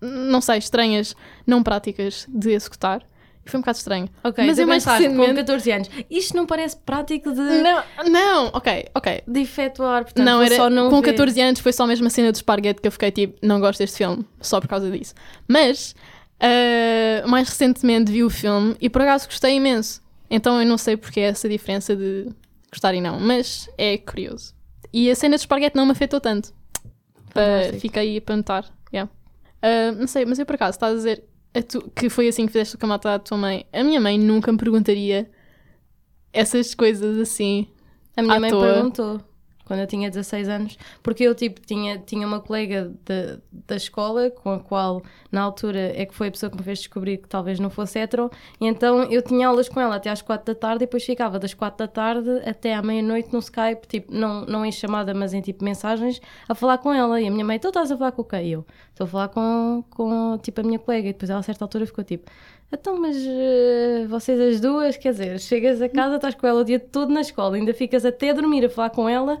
não 0.00 0.40
sei, 0.40 0.58
estranhas, 0.58 1.14
não 1.46 1.62
práticas 1.62 2.26
de 2.28 2.52
executar. 2.52 3.02
E 3.46 3.50
foi 3.50 3.58
um 3.58 3.60
bocado 3.60 3.76
estranho. 3.78 4.08
Ok, 4.24 4.42
Mas 4.46 4.58
eu 4.58 4.66
mais 4.66 4.82
pensaste 4.84 5.04
com 5.04 5.10
recentemente- 5.12 5.40
14 5.40 5.70
anos. 5.72 5.90
Isto 6.10 6.34
não 6.36 6.46
parece 6.46 6.76
prático 6.78 7.30
de, 7.30 7.40
Não, 7.42 7.82
não, 8.10 8.46
ok, 8.54 8.86
ok. 8.94 9.22
de 9.28 9.40
efetuar, 9.40 10.04
portanto, 10.04 10.24
não, 10.24 10.40
era, 10.42 10.56
só 10.56 10.70
não 10.70 10.88
com 10.88 11.02
ver. 11.02 11.10
14 11.12 11.40
anos 11.42 11.60
foi 11.60 11.72
só 11.74 11.86
mesmo 11.86 12.06
a 12.06 12.10
cena 12.10 12.32
do 12.32 12.36
esparguete 12.36 12.80
que 12.80 12.88
eu 12.88 12.92
fiquei 12.92 13.10
tipo, 13.10 13.38
não 13.46 13.60
gosto 13.60 13.80
deste 13.80 13.98
filme, 13.98 14.24
só 14.40 14.60
por 14.62 14.68
causa 14.68 14.90
disso. 14.90 15.12
Mas, 15.46 15.94
ah, 16.40 17.26
mais 17.26 17.48
recentemente 17.48 18.10
vi 18.10 18.24
o 18.24 18.30
filme 18.30 18.76
e 18.80 18.88
por 18.88 19.02
acaso 19.02 19.26
gostei 19.26 19.56
imenso. 19.56 20.02
Então 20.30 20.58
eu 20.60 20.66
não 20.66 20.78
sei 20.78 20.96
porque 20.96 21.20
é 21.20 21.24
essa 21.24 21.46
diferença 21.46 21.94
de 21.94 22.28
gostar 22.72 22.94
e 22.94 23.00
não, 23.00 23.20
mas 23.20 23.68
é 23.76 23.98
curioso. 23.98 24.54
E 24.96 25.10
a 25.10 25.14
cena 25.16 25.36
do 25.36 25.40
esparguete 25.40 25.74
não 25.76 25.84
me 25.86 25.92
afetou 25.92 26.20
tanto. 26.20 26.52
Ah, 27.30 27.32
Fantástico. 27.32 27.80
fica 27.80 28.00
aí 28.00 28.20
para 28.20 28.36
notar. 28.36 28.64
yeah. 28.92 29.10
Ah, 29.60 29.90
não 29.92 30.06
sei, 30.06 30.24
mas 30.24 30.38
eu 30.38 30.46
por 30.46 30.54
acaso 30.54 30.76
estás 30.76 30.92
a 30.92 30.96
dizer 30.96 31.24
a 31.52 31.62
tu- 31.62 31.90
que 31.96 32.08
foi 32.08 32.28
assim 32.28 32.46
que 32.46 32.52
fizeste 32.52 32.76
o 32.76 32.78
camata 32.78 33.08
da 33.08 33.18
tua 33.18 33.36
mãe. 33.36 33.66
A 33.72 33.82
minha 33.82 34.00
mãe 34.00 34.16
nunca 34.18 34.52
me 34.52 34.58
perguntaria 34.58 35.28
essas 36.32 36.74
coisas 36.74 37.18
assim. 37.18 37.66
A 38.16 38.22
minha 38.22 38.36
à 38.36 38.40
mãe 38.40 38.50
toa. 38.50 38.72
perguntou 38.74 39.20
quando 39.64 39.80
eu 39.80 39.86
tinha 39.86 40.08
16 40.10 40.48
anos, 40.48 40.78
porque 41.02 41.24
eu 41.24 41.34
tipo 41.34 41.60
tinha, 41.60 41.98
tinha 41.98 42.26
uma 42.26 42.40
colega 42.40 42.92
da, 43.04 43.38
da 43.66 43.76
escola 43.76 44.30
com 44.30 44.52
a 44.52 44.58
qual 44.58 45.02
na 45.30 45.42
altura 45.42 45.92
é 45.94 46.04
que 46.06 46.14
foi 46.14 46.28
a 46.28 46.30
pessoa 46.30 46.50
que 46.50 46.56
me 46.56 46.62
fez 46.62 46.78
descobrir 46.78 47.18
que 47.18 47.28
talvez 47.28 47.58
não 47.58 47.70
fosse 47.70 47.98
hetero, 47.98 48.30
e 48.60 48.66
então 48.66 49.04
eu 49.04 49.22
tinha 49.22 49.48
aulas 49.48 49.68
com 49.68 49.80
ela 49.80 49.96
até 49.96 50.10
às 50.10 50.22
4 50.22 50.54
da 50.54 50.58
tarde 50.58 50.84
e 50.84 50.86
depois 50.86 51.04
ficava 51.04 51.38
das 51.38 51.54
4 51.54 51.78
da 51.78 51.88
tarde 51.88 52.30
até 52.44 52.74
à 52.74 52.82
meia-noite 52.82 53.32
no 53.32 53.38
Skype, 53.38 53.86
tipo, 53.86 54.12
não, 54.12 54.44
não 54.46 54.64
em 54.64 54.72
chamada, 54.72 55.14
mas 55.14 55.32
em 55.34 55.40
tipo 55.40 55.64
mensagens, 55.64 56.20
a 56.48 56.54
falar 56.54 56.78
com 56.78 56.92
ela. 56.92 57.20
E 57.20 57.26
a 57.26 57.30
minha 57.30 57.44
mãe, 57.44 57.58
tu 57.58 57.68
estás 57.68 57.90
a 57.90 57.96
falar 57.96 58.12
com 58.12 58.22
o 58.22 58.24
quê? 58.24 58.36
E 58.36 58.52
eu, 58.52 58.66
estou 58.90 59.04
a 59.04 59.08
falar 59.08 59.28
com, 59.28 59.84
com 59.90 60.38
tipo 60.38 60.60
a 60.60 60.64
minha 60.64 60.78
colega, 60.78 61.08
e 61.08 61.12
depois 61.12 61.30
ela 61.30 61.40
a 61.40 61.42
certa 61.42 61.64
altura 61.64 61.86
ficou 61.86 62.04
tipo. 62.04 62.30
Então, 62.72 63.00
mas 63.00 63.16
eh, 63.16 64.06
vocês 64.08 64.40
as 64.40 64.60
duas, 64.60 64.96
quer 64.96 65.12
dizer, 65.12 65.40
chegas 65.40 65.80
a 65.80 65.88
casa, 65.88 66.16
estás 66.16 66.34
com 66.34 66.46
ela 66.46 66.60
o 66.60 66.64
dia 66.64 66.80
todo 66.80 67.12
na 67.12 67.20
escola, 67.20 67.56
ainda 67.56 67.72
ficas 67.72 68.04
até 68.04 68.34
dormir 68.34 68.64
a 68.64 68.68
falar 68.68 68.90
com 68.90 69.08
ela, 69.08 69.38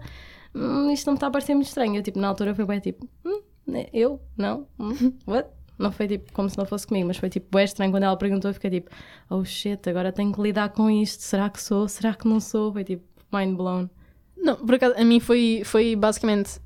hum, 0.54 0.90
isto 0.90 1.06
não 1.06 1.14
me 1.14 1.16
está 1.16 1.26
a 1.26 1.30
parecer 1.30 1.54
muito 1.54 1.66
estranho. 1.66 1.96
Eu, 1.96 2.02
tipo, 2.02 2.18
na 2.18 2.28
altura 2.28 2.54
foi 2.54 2.64
bem 2.64 2.78
tipo, 2.80 3.08
hum, 3.24 3.42
né, 3.66 3.86
eu? 3.92 4.20
Não? 4.36 4.66
Hum, 4.78 5.12
what? 5.26 5.48
Não 5.76 5.90
foi 5.90 6.06
tipo 6.06 6.32
como 6.32 6.48
se 6.48 6.56
não 6.56 6.64
fosse 6.64 6.86
comigo, 6.86 7.08
mas 7.08 7.16
foi 7.16 7.28
tipo 7.28 7.56
bem 7.56 7.64
estranho 7.64 7.90
quando 7.90 8.04
ela 8.04 8.16
perguntou. 8.16 8.48
Eu 8.48 8.54
fiquei 8.54 8.70
tipo, 8.70 8.90
oh 9.28 9.44
shit, 9.44 9.88
agora 9.90 10.12
tenho 10.12 10.32
que 10.32 10.40
lidar 10.40 10.68
com 10.68 10.88
isto. 10.88 11.20
Será 11.20 11.50
que 11.50 11.60
sou? 11.60 11.88
Será 11.88 12.14
que 12.14 12.28
não 12.28 12.38
sou? 12.38 12.72
Foi 12.72 12.84
tipo, 12.84 13.02
mind 13.32 13.56
blown. 13.56 13.90
Não, 14.36 14.54
por 14.56 14.76
acaso, 14.76 14.94
a 14.96 15.04
mim 15.04 15.18
foi, 15.18 15.62
foi 15.64 15.96
basicamente. 15.96 16.60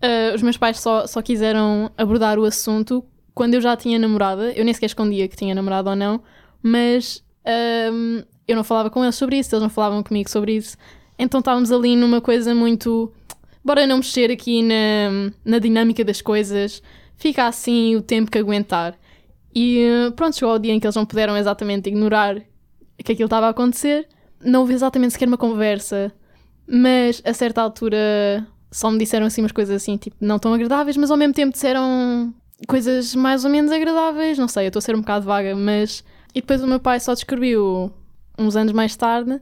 ah, 0.00 0.34
os 0.34 0.40
meus 0.40 0.56
pais 0.56 0.80
só, 0.80 1.06
só 1.06 1.20
quiseram 1.20 1.90
abordar 1.96 2.38
o 2.38 2.44
assunto 2.44 3.04
quando 3.34 3.54
eu 3.54 3.60
já 3.60 3.76
tinha 3.76 3.98
namorada. 3.98 4.52
Eu 4.52 4.64
nem 4.64 4.72
sequer 4.72 4.86
escondia 4.86 5.28
que 5.28 5.36
tinha 5.36 5.54
namorado 5.54 5.90
ou 5.90 5.96
não, 5.96 6.22
mas 6.62 7.22
ahm, 7.44 8.22
eu 8.46 8.56
não 8.56 8.64
falava 8.64 8.90
com 8.90 9.02
eles 9.02 9.16
sobre 9.16 9.38
isso, 9.38 9.54
eles 9.54 9.62
não 9.62 9.70
falavam 9.70 10.02
comigo 10.02 10.30
sobre 10.30 10.56
isso. 10.56 10.76
Então 11.18 11.40
estávamos 11.40 11.72
ali 11.72 11.96
numa 11.96 12.20
coisa 12.20 12.54
muito. 12.54 13.12
Bora 13.64 13.86
não 13.86 13.98
mexer 13.98 14.30
aqui 14.30 14.62
na, 14.62 15.32
na 15.44 15.58
dinâmica 15.58 16.04
das 16.04 16.20
coisas, 16.20 16.82
fica 17.16 17.46
assim 17.46 17.96
o 17.96 18.02
tempo 18.02 18.30
que 18.30 18.38
aguentar. 18.38 18.94
E 19.54 19.86
ah, 20.08 20.12
pronto, 20.12 20.36
chegou 20.36 20.52
ao 20.52 20.58
dia 20.58 20.72
em 20.72 20.80
que 20.80 20.86
eles 20.86 20.96
não 20.96 21.06
puderam 21.06 21.36
exatamente 21.36 21.88
ignorar 21.88 22.42
que 22.98 23.12
aquilo 23.12 23.26
estava 23.26 23.46
a 23.46 23.50
acontecer. 23.50 24.08
Não 24.40 24.60
houve 24.60 24.74
exatamente 24.74 25.12
sequer 25.12 25.28
uma 25.28 25.38
conversa 25.38 26.12
mas 26.66 27.22
a 27.24 27.32
certa 27.32 27.60
altura 27.60 28.46
só 28.70 28.90
me 28.90 28.98
disseram 28.98 29.26
assim 29.26 29.42
umas 29.42 29.52
coisas 29.52 29.74
assim, 29.74 29.96
tipo, 29.96 30.16
não 30.20 30.38
tão 30.38 30.52
agradáveis, 30.52 30.96
mas 30.96 31.10
ao 31.10 31.16
mesmo 31.16 31.34
tempo 31.34 31.52
disseram 31.52 32.34
coisas 32.66 33.14
mais 33.14 33.44
ou 33.44 33.50
menos 33.50 33.70
agradáveis, 33.72 34.38
não 34.38 34.48
sei, 34.48 34.66
eu 34.66 34.68
estou 34.68 34.78
a 34.78 34.82
ser 34.82 34.94
um 34.94 35.00
bocado 35.00 35.26
vaga, 35.26 35.54
mas. 35.54 36.04
E 36.34 36.40
depois 36.40 36.62
o 36.62 36.66
meu 36.66 36.80
pai 36.80 36.98
só 37.00 37.14
descobriu 37.14 37.92
uns 38.38 38.56
anos 38.56 38.72
mais 38.72 38.96
tarde, 38.96 39.40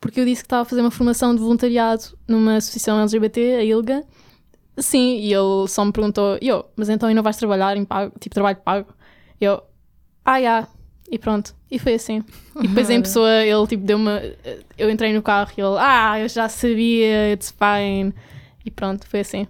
porque 0.00 0.20
eu 0.20 0.24
disse 0.24 0.42
que 0.42 0.46
estava 0.46 0.62
a 0.62 0.64
fazer 0.64 0.82
uma 0.82 0.90
formação 0.90 1.34
de 1.34 1.40
voluntariado 1.40 2.02
numa 2.28 2.56
associação 2.56 3.00
LGBT, 3.00 3.56
a 3.56 3.64
ILGA. 3.64 4.04
Sim, 4.76 5.18
e 5.18 5.32
ele 5.32 5.68
só 5.68 5.84
me 5.84 5.92
perguntou, 5.92 6.36
eu, 6.42 6.64
mas 6.76 6.88
então 6.88 7.12
não 7.14 7.22
vais 7.22 7.36
trabalhar 7.36 7.76
em 7.76 7.84
pago, 7.84 8.12
tipo 8.18 8.34
trabalho 8.34 8.58
pago? 8.58 8.92
Eu, 9.40 9.62
ah, 10.24 10.40
já. 10.40 10.68
E 11.10 11.18
pronto, 11.18 11.54
e 11.70 11.78
foi 11.78 11.94
assim. 11.94 12.24
E 12.60 12.66
depois 12.66 12.90
em 12.90 13.00
pessoa 13.02 13.30
ele 13.44 13.66
tipo 13.66 13.84
deu 13.84 13.96
uma. 13.96 14.20
Eu 14.76 14.90
entrei 14.90 15.12
no 15.12 15.22
carro 15.22 15.52
e 15.56 15.60
ele, 15.60 15.76
ah, 15.78 16.18
eu 16.18 16.28
já 16.28 16.48
sabia, 16.48 17.32
it's 17.32 17.50
fine. 17.52 18.12
E 18.64 18.70
pronto, 18.70 19.06
foi 19.06 19.20
assim. 19.20 19.46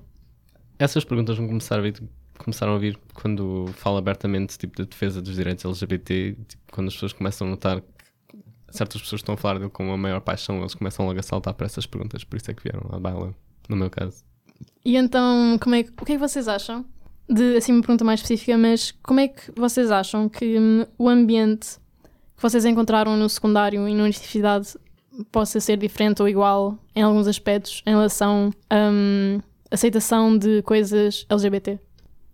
Essas 0.79 1.05
perguntas 1.05 1.37
vão 1.37 1.47
começar 1.47 1.79
a 1.79 1.81
vir, 1.81 2.03
começaram 2.39 2.75
a 2.75 2.79
vir 2.79 2.99
quando 3.13 3.67
falo 3.75 3.97
abertamente 3.97 4.59
tipo, 4.59 4.77
da 4.79 4.85
defesa 4.85 5.23
dos 5.23 5.35
direitos 5.35 5.65
LGBT, 5.65 6.37
tipo, 6.49 6.63
quando 6.73 6.89
as 6.89 6.95
pessoas 6.95 7.13
começam 7.13 7.47
a 7.47 7.51
notar 7.51 7.81
que 7.81 8.37
certas 8.71 9.01
pessoas 9.01 9.21
estão 9.21 9.35
a 9.35 9.39
falar 9.39 9.59
dele 9.59 9.71
com 9.71 9.93
a 9.93 9.97
maior 9.97 10.21
paixão, 10.21 10.61
eles 10.61 10.75
começam 10.75 11.07
logo 11.07 11.19
a 11.19 11.23
saltar 11.23 11.55
para 11.55 11.67
essas 11.67 11.87
perguntas, 11.87 12.25
por 12.25 12.37
isso 12.37 12.51
é 12.51 12.55
que 12.55 12.63
vieram 12.63 12.89
à 12.93 12.99
baila, 12.99 13.35
no 13.69 13.77
meu 13.77 13.91
caso. 13.91 14.25
E 14.85 14.97
então, 14.97 15.59
como 15.61 15.75
é 15.75 15.83
que, 15.83 15.91
o 15.91 16.05
que 16.05 16.13
é 16.13 16.15
que 16.17 16.21
vocês 16.21 16.49
acham? 16.49 16.85
De 17.29 17.57
assim 17.57 17.73
uma 17.73 17.81
pergunta 17.81 18.05
mais 18.05 18.21
específica, 18.21 18.59
mas 18.59 18.93
como 19.03 19.21
é 19.21 19.29
que 19.29 19.51
vocês 19.57 19.91
acham 19.91 20.29
que 20.29 20.59
hum, 20.59 20.85
o 20.99 21.09
ambiente 21.09 21.79
que 22.37 22.43
vocês 22.43 22.65
encontraram 22.65 23.17
no 23.17 23.29
secundário 23.29 23.89
e 23.89 23.95
na 23.95 24.03
universidade 24.03 24.77
possa 25.31 25.61
ser 25.61 25.77
diferente 25.79 26.21
ou 26.21 26.29
igual 26.29 26.77
em 26.95 27.03
alguns 27.03 27.27
aspectos 27.27 27.83
em 27.87 27.91
relação 27.91 28.51
à 28.69 28.91
hum, 28.91 29.41
aceitação 29.71 30.37
de 30.37 30.63
coisas 30.63 31.25
LGBT? 31.29 31.79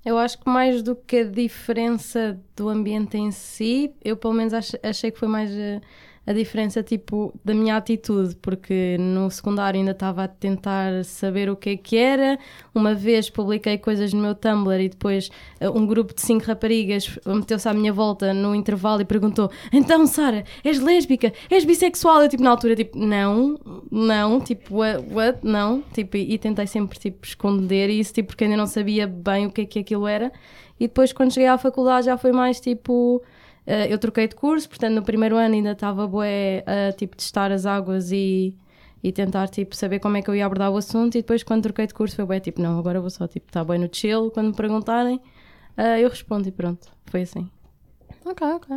Eu 0.04 0.16
acho 0.18 0.38
que 0.38 0.48
mais 0.48 0.82
do 0.82 0.96
que 0.96 1.18
a 1.18 1.24
diferença 1.24 2.40
do 2.56 2.68
ambiente 2.68 3.16
em 3.18 3.30
si, 3.30 3.94
eu 4.04 4.16
pelo 4.16 4.32
menos 4.34 4.54
ach- 4.54 4.74
achei 4.82 5.10
que 5.10 5.18
foi 5.18 5.28
mais 5.28 5.50
a, 5.52 5.80
a 6.26 6.32
diferença 6.32 6.82
tipo 6.82 7.32
da 7.44 7.54
minha 7.54 7.76
atitude, 7.76 8.36
porque 8.36 8.96
no 8.98 9.30
secundário 9.30 9.78
ainda 9.78 9.92
estava 9.92 10.24
a 10.24 10.28
tentar 10.28 11.04
saber 11.04 11.48
o 11.50 11.56
que 11.56 11.70
é 11.70 11.76
que 11.76 11.96
era. 11.96 12.38
Uma 12.74 12.94
vez 12.94 13.30
publiquei 13.30 13.78
coisas 13.78 14.12
no 14.12 14.20
meu 14.20 14.34
Tumblr 14.34 14.80
e 14.80 14.88
depois 14.88 15.30
eh, 15.58 15.68
um 15.70 15.86
grupo 15.86 16.14
de 16.14 16.20
cinco 16.20 16.44
raparigas 16.44 17.18
meteu-se 17.26 17.68
à 17.68 17.74
minha 17.74 17.92
volta 17.92 18.34
no 18.34 18.54
intervalo 18.54 19.00
e 19.00 19.04
perguntou: 19.04 19.50
Então, 19.72 20.06
Sara, 20.06 20.44
és 20.62 20.78
lésbica? 20.78 21.32
És 21.50 21.64
bissexual? 21.64 22.22
Eu, 22.22 22.28
tipo, 22.28 22.42
na 22.42 22.50
altura, 22.50 22.76
tipo, 22.76 22.98
não, 22.98 23.58
não, 23.90 24.40
tipo, 24.40 24.76
what? 24.76 25.04
what? 25.12 25.38
Não, 25.42 25.82
tipo, 25.92 26.16
e, 26.16 26.38
tentei 26.38 26.66
sempre, 26.66 26.98
tipo, 26.98 27.26
esconder 27.26 27.88
isso, 27.88 28.12
tipo, 28.12 28.28
porque 28.28 28.44
ainda 28.44 28.56
não 28.56 28.66
sabia 28.66 29.06
bem 29.06 29.46
o 29.46 29.50
que 29.50 29.62
é 29.62 29.64
que 29.64 29.78
aquilo 29.78 30.06
era. 30.06 30.30
E 30.78 30.86
depois, 30.86 31.12
quando 31.12 31.32
cheguei 31.32 31.48
à 31.48 31.58
faculdade, 31.58 32.06
já 32.06 32.16
foi 32.16 32.32
mais 32.32 32.60
tipo. 32.60 33.22
Eh, 33.70 33.92
eu 33.92 33.98
troquei 33.98 34.26
de 34.26 34.34
curso, 34.34 34.68
portanto, 34.68 34.94
no 34.94 35.02
primeiro 35.02 35.36
ano 35.36 35.54
ainda 35.54 35.72
estava 35.72 36.06
bué 36.06 36.64
a 36.66 36.92
tipo, 36.92 37.16
testar 37.16 37.52
as 37.52 37.66
águas 37.66 38.10
e, 38.10 38.56
e 39.02 39.12
tentar 39.12 39.48
tipo, 39.48 39.76
saber 39.76 40.00
como 40.00 40.16
é 40.16 40.22
que 40.22 40.28
eu 40.28 40.34
ia 40.34 40.44
abordar 40.44 40.70
o 40.72 40.76
assunto. 40.76 41.14
E 41.16 41.22
depois, 41.22 41.42
quando 41.42 41.62
troquei 41.62 41.86
de 41.86 41.94
curso, 41.94 42.16
foi 42.16 42.24
bué 42.24 42.40
tipo, 42.40 42.60
não, 42.60 42.78
agora 42.78 43.00
vou 43.00 43.10
só 43.10 43.28
tipo, 43.28 43.46
estar 43.46 43.64
bem 43.64 43.78
no 43.78 43.88
chill. 43.92 44.30
Quando 44.32 44.48
me 44.48 44.54
perguntarem, 44.56 45.20
eh, 45.76 46.00
eu 46.00 46.08
respondo 46.08 46.48
e 46.48 46.52
pronto. 46.52 46.88
Foi 47.06 47.22
assim. 47.22 47.48
Ok, 48.24 48.46
ok. 48.46 48.76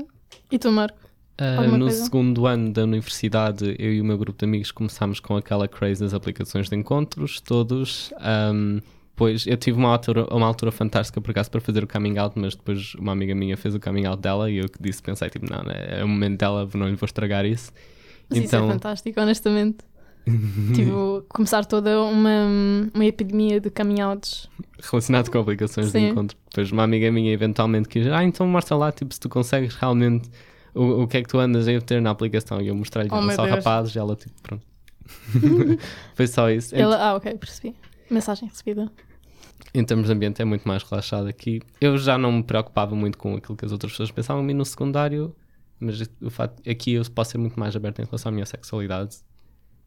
E 0.52 0.60
tu, 0.60 0.72
Marco? 0.72 1.00
Alguma 1.40 1.78
no 1.78 1.86
coisa? 1.86 2.04
segundo 2.04 2.46
ano 2.46 2.72
da 2.72 2.84
universidade, 2.84 3.76
eu 3.80 3.92
e 3.94 4.00
o 4.00 4.06
meu 4.06 4.18
grupo 4.18 4.38
de 4.38 4.46
amigos 4.46 4.72
começámos 4.72 5.20
com 5.20 5.36
aquela 5.36 5.68
craze 5.68 6.02
das 6.04 6.14
aplicações 6.14 6.70
de 6.70 6.76
encontros, 6.76 7.42
todos. 7.42 8.14
ahm, 8.20 8.80
pois 9.24 9.48
eu 9.48 9.58
tive 9.58 9.78
uma 9.78 9.90
altura, 9.90 10.26
uma 10.34 10.46
altura 10.48 10.72
fantástica 10.72 11.20
por 11.22 11.32
acaso 11.32 11.50
para 11.52 11.62
fazer 11.62 11.84
o 11.84 11.88
coming 11.88 12.18
out, 12.18 12.38
mas 12.38 12.56
depois 12.56 12.94
uma 12.96 13.12
amiga 13.12 13.34
minha 13.34 13.56
fez 13.58 13.74
o 13.76 13.80
coming 13.80 14.06
out 14.06 14.22
dela 14.22 14.50
e 14.50 14.58
eu 14.58 14.70
que 14.70 14.82
disse, 14.82 15.02
pensei, 15.02 15.30
tipo, 15.30 15.46
não, 15.52 15.64
né, 15.64 16.00
é 16.00 16.04
o 16.04 16.08
momento 16.08 16.40
dela, 16.40 16.70
não 16.74 16.88
lhe 16.88 16.96
vou 16.96 17.06
estragar 17.06 17.46
isso. 17.46 17.72
Mas 18.30 18.40
isso 18.40 18.56
é 18.56 18.60
Então- 18.60 18.70
fantástico, 18.72 19.20
honestamente. 19.22 19.78
tipo, 20.74 21.26
começar 21.28 21.66
toda 21.66 22.02
uma, 22.02 22.48
uma 22.94 23.06
epidemia 23.06 23.60
de 23.60 23.70
coming 23.70 24.00
outs. 24.02 24.50
relacionado 24.82 25.30
com 25.30 25.38
aplicações 25.40 25.88
Sim. 25.88 26.00
de 26.00 26.06
encontro. 26.12 26.38
Depois 26.50 26.72
uma 26.72 26.84
amiga 26.84 27.12
minha 27.12 27.32
eventualmente 27.34 27.90
quis, 27.90 28.08
ah, 28.08 28.24
então 28.24 28.48
mostra 28.48 28.76
lá, 28.78 28.92
tipo, 28.92 29.14
se 29.14 29.20
tu 29.20 29.28
consegues 29.28 29.76
realmente 29.76 30.30
o, 30.74 31.04
o 31.04 31.08
que 31.08 31.18
é 31.18 31.22
que 31.22 31.28
tu 31.28 31.38
andas 31.40 31.68
a 31.68 31.82
ter 31.82 32.02
na 32.02 32.10
aplicação. 32.12 32.62
E 32.62 32.68
eu 32.70 32.76
mostrei-lhe, 32.76 33.10
Oh, 33.12 33.22
só 33.32 33.44
Deus. 33.46 33.58
rapazes, 33.58 33.96
e 33.96 34.00
ela, 34.00 34.16
tipo, 34.16 34.34
pronto. 34.42 34.66
Foi 36.16 36.28
só 36.28 36.50
isso. 36.50 36.74
Ela, 36.76 36.96
ah, 37.10 37.16
ok, 37.16 37.34
percebi. 37.38 37.76
Mensagem 38.10 38.48
recebida. 38.48 38.90
Em 39.74 39.84
termos 39.84 40.08
de 40.08 40.14
ambiente 40.14 40.42
é 40.42 40.46
muito 40.46 40.68
mais 40.68 40.84
relaxado 40.84 41.28
aqui. 41.28 41.62
Eu 41.82 41.98
já 41.98 42.18
não 42.18 42.32
me 42.32 42.44
preocupava 42.44 42.96
muito 42.96 43.18
com 43.18 43.36
aquilo 43.36 43.58
que 43.58 43.66
as 43.66 43.72
outras 43.72 43.92
pessoas 43.92 44.12
pensavam 44.12 44.44
mim 44.44 44.54
no 44.54 44.66
secundário, 44.66 45.36
mas 45.80 46.02
o 46.22 46.30
facto 46.30 46.68
aqui 46.70 46.94
eu 46.94 47.04
posso 47.12 47.32
ser 47.32 47.38
muito 47.38 47.60
mais 47.60 47.76
aberto 47.76 48.00
em 48.00 48.06
relação 48.06 48.30
à 48.30 48.34
minha 48.34 48.46
sexualidade, 48.46 49.18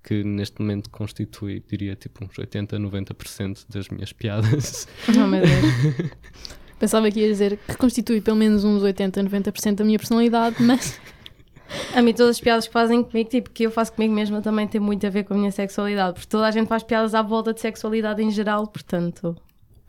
que 0.02 0.24
neste 0.24 0.60
momento 0.60 0.90
constitui, 0.90 1.62
diria, 1.68 1.94
tipo, 1.94 2.24
uns 2.24 2.36
80, 2.38 2.78
90% 2.78 3.66
das 3.68 3.88
minhas 3.88 4.12
piadas. 4.12 4.88
Oh 5.16 5.26
meu 5.26 5.42
Deus. 5.42 6.10
Pensava 6.78 7.10
que 7.10 7.20
ia 7.20 7.28
dizer 7.28 7.58
que 7.66 7.76
constitui 7.76 8.20
pelo 8.20 8.36
menos 8.36 8.62
uns 8.62 8.82
80, 8.82 9.22
90% 9.24 9.76
da 9.76 9.84
minha 9.84 9.98
personalidade, 9.98 10.62
mas 10.62 11.00
A 11.94 12.02
mim, 12.02 12.12
todas 12.12 12.36
as 12.36 12.40
piadas 12.40 12.66
que 12.66 12.72
fazem 12.72 13.02
comigo, 13.02 13.28
tipo, 13.28 13.50
que 13.50 13.64
eu 13.64 13.70
faço 13.70 13.92
comigo 13.92 14.14
mesma, 14.14 14.40
também 14.40 14.66
tem 14.68 14.80
muito 14.80 15.06
a 15.06 15.10
ver 15.10 15.24
com 15.24 15.34
a 15.34 15.36
minha 15.36 15.50
sexualidade. 15.50 16.14
Porque 16.14 16.28
toda 16.28 16.46
a 16.46 16.50
gente 16.50 16.68
faz 16.68 16.82
piadas 16.82 17.14
à 17.14 17.22
volta 17.22 17.52
de 17.52 17.60
sexualidade 17.60 18.22
em 18.22 18.30
geral, 18.30 18.66
portanto. 18.66 19.36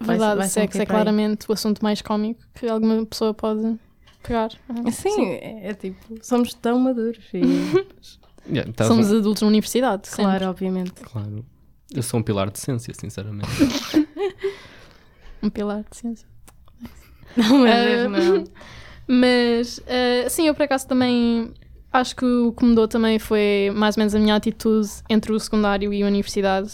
Verdade, 0.06 0.38
vai 0.38 0.48
sexo 0.48 0.78
sempre 0.78 0.84
é 0.84 0.86
claramente 0.86 1.46
o 1.50 1.54
assunto 1.54 1.82
mais 1.82 2.02
cómico 2.02 2.42
que 2.54 2.68
alguma 2.68 3.06
pessoa 3.06 3.34
pode 3.34 3.76
pegar. 4.24 4.50
Ah, 4.70 4.92
Sim, 4.92 5.26
É, 5.26 5.70
é 5.70 5.74
tipo, 5.74 5.98
somos 6.22 6.54
tão 6.54 6.80
maduros. 6.80 7.24
E, 7.34 7.42
Yeah, 8.50 8.72
Somos 8.88 9.12
adultos 9.12 9.42
na 9.42 9.50
universidade, 9.50 10.08
sempre. 10.08 10.24
claro, 10.24 10.46
obviamente. 10.46 10.94
Claro. 11.02 11.44
Eu 11.94 12.02
sou 12.02 12.20
um 12.22 12.24
pilar 12.24 12.50
de 12.50 12.58
ciência, 12.60 12.94
sinceramente. 12.94 13.50
Um 15.44 15.50
pilar 15.50 15.84
de 15.90 15.98
ciência. 15.98 16.28
Não, 17.36 17.60
meu 17.60 17.72
Ah, 17.72 17.84
Deus, 17.84 18.12
não. 18.12 18.44
Mas, 19.08 19.80
eh, 19.86 20.28
sim, 20.30 20.48
eu 20.48 20.56
por 20.56 20.64
acaso 20.64 20.88
também 20.88 21.54
acho 21.94 22.16
que 22.16 22.26
o 22.26 22.52
que 22.52 22.66
mudou 22.66 22.88
também 22.88 23.20
foi 23.20 23.72
mais 23.76 23.96
ou 23.96 24.02
menos 24.02 24.16
a 24.16 24.20
minha 24.20 24.36
atitude 24.36 24.90
entre 25.10 25.32
o 25.32 25.40
secundário 25.40 25.94
e 25.94 26.02
a 26.04 26.08
universidade. 26.08 26.72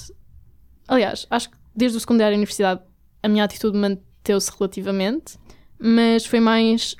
Aliás, 0.87 1.27
acho 1.29 1.49
que 1.51 1.57
desde 1.75 1.97
o 1.97 1.99
secundário 1.99 2.33
e 2.33 2.35
a 2.35 2.37
universidade 2.37 2.81
a 3.23 3.27
minha 3.29 3.43
atitude 3.43 3.77
manteve-se 3.77 4.51
relativamente, 4.57 5.37
mas 5.79 6.25
foi 6.25 6.39
mais 6.39 6.95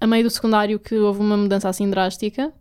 a 0.00 0.06
meio 0.06 0.24
do 0.24 0.30
secundário 0.30 0.78
que 0.78 0.94
houve 0.96 1.20
uma 1.20 1.36
mudança 1.36 1.68
assim 1.68 1.88
drástica, 1.88 2.52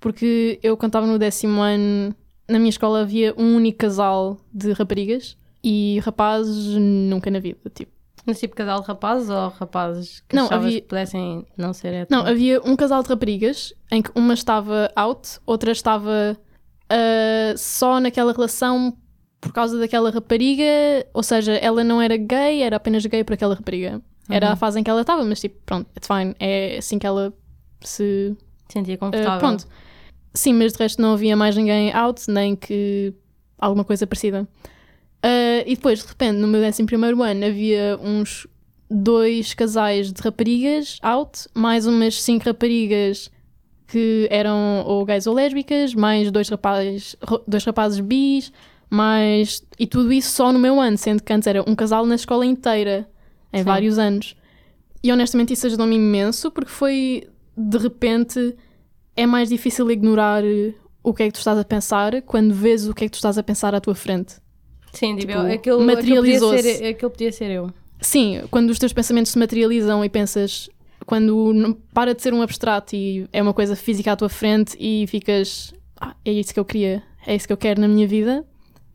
porque 0.00 0.58
eu, 0.62 0.76
quando 0.76 0.90
estava 0.90 1.06
no 1.06 1.18
décimo 1.18 1.60
ano, 1.60 2.14
na 2.48 2.58
minha 2.58 2.70
escola 2.70 3.00
havia 3.00 3.34
um 3.36 3.56
único 3.56 3.78
casal 3.78 4.38
de 4.52 4.72
raparigas 4.72 5.36
e 5.64 5.98
rapazes 6.04 6.76
nunca 6.78 7.30
na 7.30 7.40
vida, 7.40 7.58
tipo. 7.74 7.92
Mas 8.24 8.40
tipo 8.40 8.56
casal 8.56 8.80
de 8.80 8.86
rapazes 8.88 9.30
ou 9.30 9.48
rapazes 9.50 10.20
que 10.28 10.34
Não, 10.34 10.48
havia- 10.50 10.80
que 10.80 10.86
pudessem 10.88 11.46
não 11.56 11.72
ser? 11.72 12.06
Não, 12.10 12.26
havia 12.26 12.60
um 12.64 12.74
casal 12.74 13.02
de 13.02 13.08
raparigas 13.08 13.72
em 13.90 14.02
que 14.02 14.10
uma 14.16 14.34
estava 14.34 14.90
out, 14.96 15.38
outra 15.46 15.70
estava 15.70 16.36
ah, 16.90 17.54
só 17.56 18.00
naquela 18.00 18.32
relação 18.32 18.96
por 19.46 19.52
causa 19.52 19.78
daquela 19.78 20.10
rapariga, 20.10 20.64
ou 21.14 21.22
seja, 21.22 21.52
ela 21.54 21.82
não 21.82 22.00
era 22.00 22.16
gay, 22.16 22.62
era 22.62 22.76
apenas 22.76 23.04
gay 23.06 23.24
por 23.24 23.34
aquela 23.34 23.54
rapariga. 23.54 24.00
Era 24.28 24.52
a 24.52 24.56
fase 24.56 24.80
em 24.80 24.82
que 24.82 24.90
ela 24.90 25.02
estava, 25.02 25.24
mas 25.24 25.40
tipo, 25.40 25.56
pronto, 25.64 25.88
it's 25.96 26.06
fine. 26.06 26.34
É 26.40 26.78
assim 26.78 26.98
que 26.98 27.06
ela 27.06 27.32
se. 27.80 28.36
Sentia 28.68 28.94
ah, 28.94 28.98
confortável. 28.98 29.38
pronto. 29.38 29.66
Sim, 30.34 30.54
mas 30.54 30.72
de 30.72 30.78
resto 30.78 31.00
não 31.00 31.12
havia 31.12 31.36
mais 31.36 31.56
ninguém 31.56 31.92
out, 31.92 32.28
nem 32.28 32.56
que 32.56 33.14
alguma 33.58 33.84
coisa 33.84 34.06
parecida. 34.06 34.46
Ah, 35.22 35.62
e 35.66 35.74
depois, 35.76 36.02
de 36.02 36.08
repente, 36.08 36.36
no 36.38 36.46
meu 36.46 36.62
11 36.62 36.82
ano, 36.82 37.44
havia 37.46 37.98
uns 38.02 38.46
dois 38.90 39.54
casais 39.54 40.12
de 40.12 40.22
raparigas 40.22 40.98
out, 41.02 41.48
mais 41.54 41.86
umas 41.86 42.22
cinco 42.22 42.44
raparigas 42.44 43.30
que 43.88 44.28
eram 44.30 44.84
ou 44.86 45.04
gays 45.04 45.26
ou 45.26 45.34
lésbicas, 45.34 45.94
mais 45.94 46.30
dois 46.30 46.48
rapazes, 46.48 47.16
dois 47.46 47.64
rapazes 47.64 48.00
bis, 48.00 48.52
mais. 48.90 49.62
E 49.78 49.86
tudo 49.86 50.12
isso 50.12 50.30
só 50.30 50.52
no 50.52 50.58
meu 50.58 50.80
ano, 50.80 50.96
sendo 50.96 51.22
que 51.22 51.32
antes 51.32 51.46
era 51.46 51.62
um 51.68 51.74
casal 51.74 52.06
na 52.06 52.14
escola 52.14 52.44
inteira, 52.46 53.08
em 53.52 53.58
Sim. 53.58 53.64
vários 53.64 53.98
anos. 53.98 54.36
E 55.02 55.12
honestamente 55.12 55.52
isso 55.52 55.66
ajudou-me 55.66 55.96
imenso, 55.96 56.50
porque 56.50 56.70
foi 56.70 57.28
de 57.56 57.78
repente 57.78 58.54
é 59.16 59.26
mais 59.26 59.48
difícil 59.48 59.90
ignorar 59.90 60.42
o 61.02 61.14
que 61.14 61.22
é 61.22 61.26
que 61.26 61.32
tu 61.32 61.38
estás 61.38 61.58
a 61.58 61.64
pensar 61.64 62.20
quando 62.22 62.52
vês 62.52 62.86
o 62.88 62.92
que 62.94 63.04
é 63.04 63.06
que 63.06 63.12
tu 63.12 63.16
estás 63.16 63.38
a 63.38 63.42
pensar 63.42 63.74
à 63.74 63.80
tua 63.80 63.94
frente. 63.94 64.34
Sim, 64.92 65.16
tipo, 65.16 65.32
Tipo, 65.32 65.52
aquilo, 65.52 65.80
materializou-se. 65.82 66.62
ser, 66.62 66.86
aquilo 66.88 67.10
podia 67.10 67.32
ser 67.32 67.50
eu. 67.50 67.70
Sim, 68.00 68.42
quando 68.50 68.70
os 68.70 68.78
teus 68.78 68.92
pensamentos 68.92 69.32
se 69.32 69.38
materializam 69.38 70.04
e 70.04 70.08
pensas, 70.08 70.68
quando 71.06 71.78
para 71.94 72.14
de 72.14 72.22
ser 72.22 72.34
um 72.34 72.42
abstrato 72.42 72.94
e 72.94 73.26
é 73.32 73.40
uma 73.40 73.54
coisa 73.54 73.76
física 73.76 74.12
à 74.12 74.16
tua 74.16 74.28
frente 74.28 74.76
e 74.78 75.06
ficas, 75.06 75.72
ah, 76.00 76.14
é 76.24 76.32
isso 76.32 76.52
que 76.52 76.60
eu 76.60 76.64
queria, 76.64 77.02
é 77.26 77.34
isso 77.34 77.46
que 77.46 77.52
eu 77.52 77.56
quero 77.56 77.80
na 77.80 77.88
minha 77.88 78.06
vida, 78.06 78.44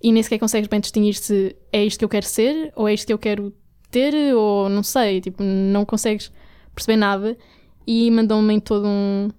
e 0.03 0.11
nem 0.11 0.23
sequer 0.23 0.39
consegues 0.39 0.67
bem 0.67 0.79
distinguir 0.79 1.13
se 1.13 1.55
é 1.71 1.83
isto 1.83 1.99
que 1.99 2.05
eu 2.05 2.09
quero 2.09 2.25
ser 2.25 2.71
ou 2.75 2.87
é 2.87 2.93
isto 2.93 3.05
que 3.05 3.13
eu 3.13 3.19
quero 3.19 3.53
ter, 3.91 4.33
ou 4.33 4.69
não 4.69 4.81
sei, 4.81 5.21
tipo, 5.21 5.43
não 5.43 5.85
consegues 5.85 6.31
perceber 6.73 6.97
nada, 6.97 7.37
e 7.85 8.09
mandou-me 8.09 8.53
em 8.53 8.59
todo 8.59 8.87
um, 8.87 9.29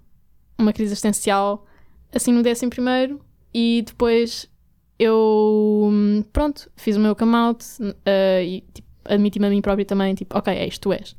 uma 0.58 0.72
crise 0.72 0.92
existencial, 0.92 1.66
assim 2.14 2.32
no 2.32 2.42
décimo 2.42 2.70
primeiro, 2.70 3.20
e 3.52 3.82
depois 3.86 4.48
eu, 4.98 5.88
hum, 5.90 6.22
pronto, 6.32 6.70
fiz 6.76 6.96
o 6.96 7.00
meu 7.00 7.16
come 7.16 7.34
out 7.34 7.64
eh, 8.04 8.44
e 8.44 8.60
tipo, 8.72 8.88
admiti-me 9.04 9.46
a 9.46 9.50
mim 9.50 9.62
própria 9.62 9.86
também, 9.86 10.14
tipo, 10.14 10.36
ok, 10.36 10.52
é 10.52 10.66
isto, 10.66 10.82
tu 10.82 10.92
és. 10.92 11.16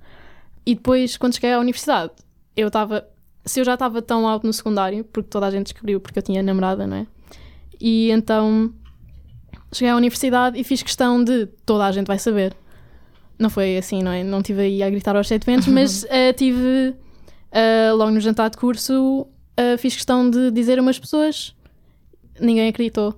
E 0.65 0.75
depois, 0.75 1.17
quando 1.17 1.33
cheguei 1.33 1.51
à 1.51 1.59
universidade, 1.59 2.13
eu 2.55 2.67
estava, 2.67 3.05
se 3.43 3.59
eu 3.59 3.65
já 3.65 3.73
estava 3.73 4.01
tão 4.01 4.27
alto 4.27 4.45
no 4.45 4.53
secundário, 4.53 5.03
porque 5.05 5.29
toda 5.29 5.47
a 5.47 5.51
gente 5.51 5.65
descobriu 5.65 5.99
porque 5.99 6.19
eu 6.19 6.23
tinha 6.23 6.41
namorada, 6.41 6.87
não 6.87 6.97
é? 6.97 7.07
E 7.81 8.11
então 8.11 8.73
cheguei 9.73 9.89
à 9.89 9.95
universidade 9.95 10.59
e 10.59 10.63
fiz 10.63 10.81
questão 10.83 11.23
de 11.23 11.47
toda 11.65 11.85
a 11.85 11.91
gente 11.91 12.07
vai 12.07 12.19
saber. 12.19 12.55
Não 13.37 13.49
foi 13.49 13.77
assim, 13.77 14.03
não 14.03 14.11
é? 14.11 14.23
Não 14.23 14.39
estive 14.39 14.61
aí 14.61 14.83
a 14.83 14.89
gritar 14.89 15.15
aos 15.15 15.27
sete 15.27 15.45
ventos, 15.45 15.67
mas 15.67 16.05
eh, 16.09 16.33
tive 16.33 16.95
eh, 17.51 17.91
logo 17.91 18.11
no 18.11 18.19
jantar 18.19 18.49
de 18.49 18.57
curso, 18.57 19.27
eh, 19.57 19.77
fiz 19.77 19.95
questão 19.95 20.29
de 20.29 20.51
dizer 20.51 20.79
a 20.79 20.81
umas 20.81 20.99
pessoas, 20.99 21.55
ninguém 22.39 22.69
acreditou. 22.69 23.15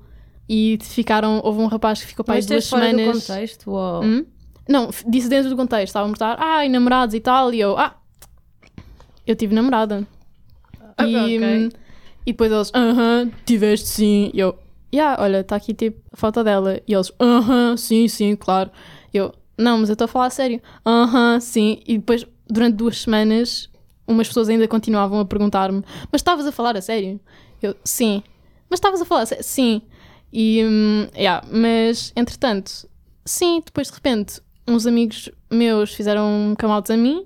E 0.48 0.78
ficaram, 0.82 1.42
houve 1.44 1.60
um 1.60 1.66
rapaz 1.66 2.02
que 2.02 2.08
ficou 2.08 2.24
para 2.24 2.36
aí 2.36 2.42
duas 2.42 2.70
fora 2.70 2.86
semanas. 2.86 3.18
do 3.18 3.28
contexto? 3.28 3.72
Ou... 3.72 4.04
Hum? 4.04 4.26
Não, 4.68 4.90
disse 5.08 5.28
dentro 5.28 5.50
do 5.50 5.56
contexto. 5.56 5.88
Estavam 5.88 6.08
a 6.08 6.10
mostrar, 6.10 6.38
ai, 6.40 6.70
namorados 6.70 7.16
e 7.16 7.20
tal. 7.20 7.54
E 7.54 7.60
eu, 7.60 7.78
ah, 7.78 7.96
eu 9.26 9.36
tive 9.36 9.56
namorada. 9.56 10.08
Ah, 10.98 11.08
e, 11.08 11.16
ok. 11.16 11.40
hum, 11.40 11.70
e 12.26 12.32
depois 12.32 12.52
eles, 12.52 12.72
aham, 12.74 13.32
tiveste 13.46 13.88
sim. 13.88 14.32
E 14.34 14.40
eu, 14.40 14.58
yeah, 14.96 15.22
olha, 15.22 15.42
está 15.42 15.56
aqui 15.56 15.74
tipo 15.74 16.02
a 16.12 16.18
foto 16.18 16.44
dela. 16.44 16.82
E 16.88 16.94
eles, 16.94 17.12
aham, 17.20 17.78
sim, 17.78 18.08
sim, 18.08 18.36
claro. 18.36 18.72
Eu, 19.14 19.34
não, 19.58 19.78
mas 19.78 19.90
eu 19.90 19.94
estou 19.94 20.06
a 20.06 20.08
falar 20.08 20.28
a 20.28 20.30
sério. 20.30 20.62
Aham, 20.86 21.40
sim. 21.40 21.80
E 21.86 21.98
depois, 21.98 22.26
durante 22.48 22.76
duas 22.76 23.02
semanas, 23.02 23.70
umas 24.08 24.28
pessoas 24.28 24.50
ainda 24.50 24.68
continuavam 24.68 25.20
a 25.20 25.26
perguntar-me: 25.26 25.84
Mas 26.12 26.22
estavas 26.22 26.46
a 26.46 26.52
falar 26.52 26.76
a 26.78 26.82
sério? 26.82 27.20
Eu, 27.62 27.76
sim. 27.84 28.24
Mas 28.70 28.78
estavas 28.78 29.02
a 29.02 29.06
falar 29.06 29.22
a 29.22 29.26
sério? 29.26 29.44
Sim. 29.44 29.82
E, 30.32 30.64
hum, 30.66 31.08
yeah, 31.16 31.46
mas, 31.50 32.12
entretanto, 32.16 32.90
sim, 33.24 33.62
depois 33.66 33.88
de 33.88 33.94
repente, 33.94 34.42
uns 34.68 34.86
amigos 34.86 35.30
meus 35.52 35.94
fizeram 35.94 36.56
come 36.60 36.74
out 36.74 36.92
a 36.92 36.98
mim 36.98 37.26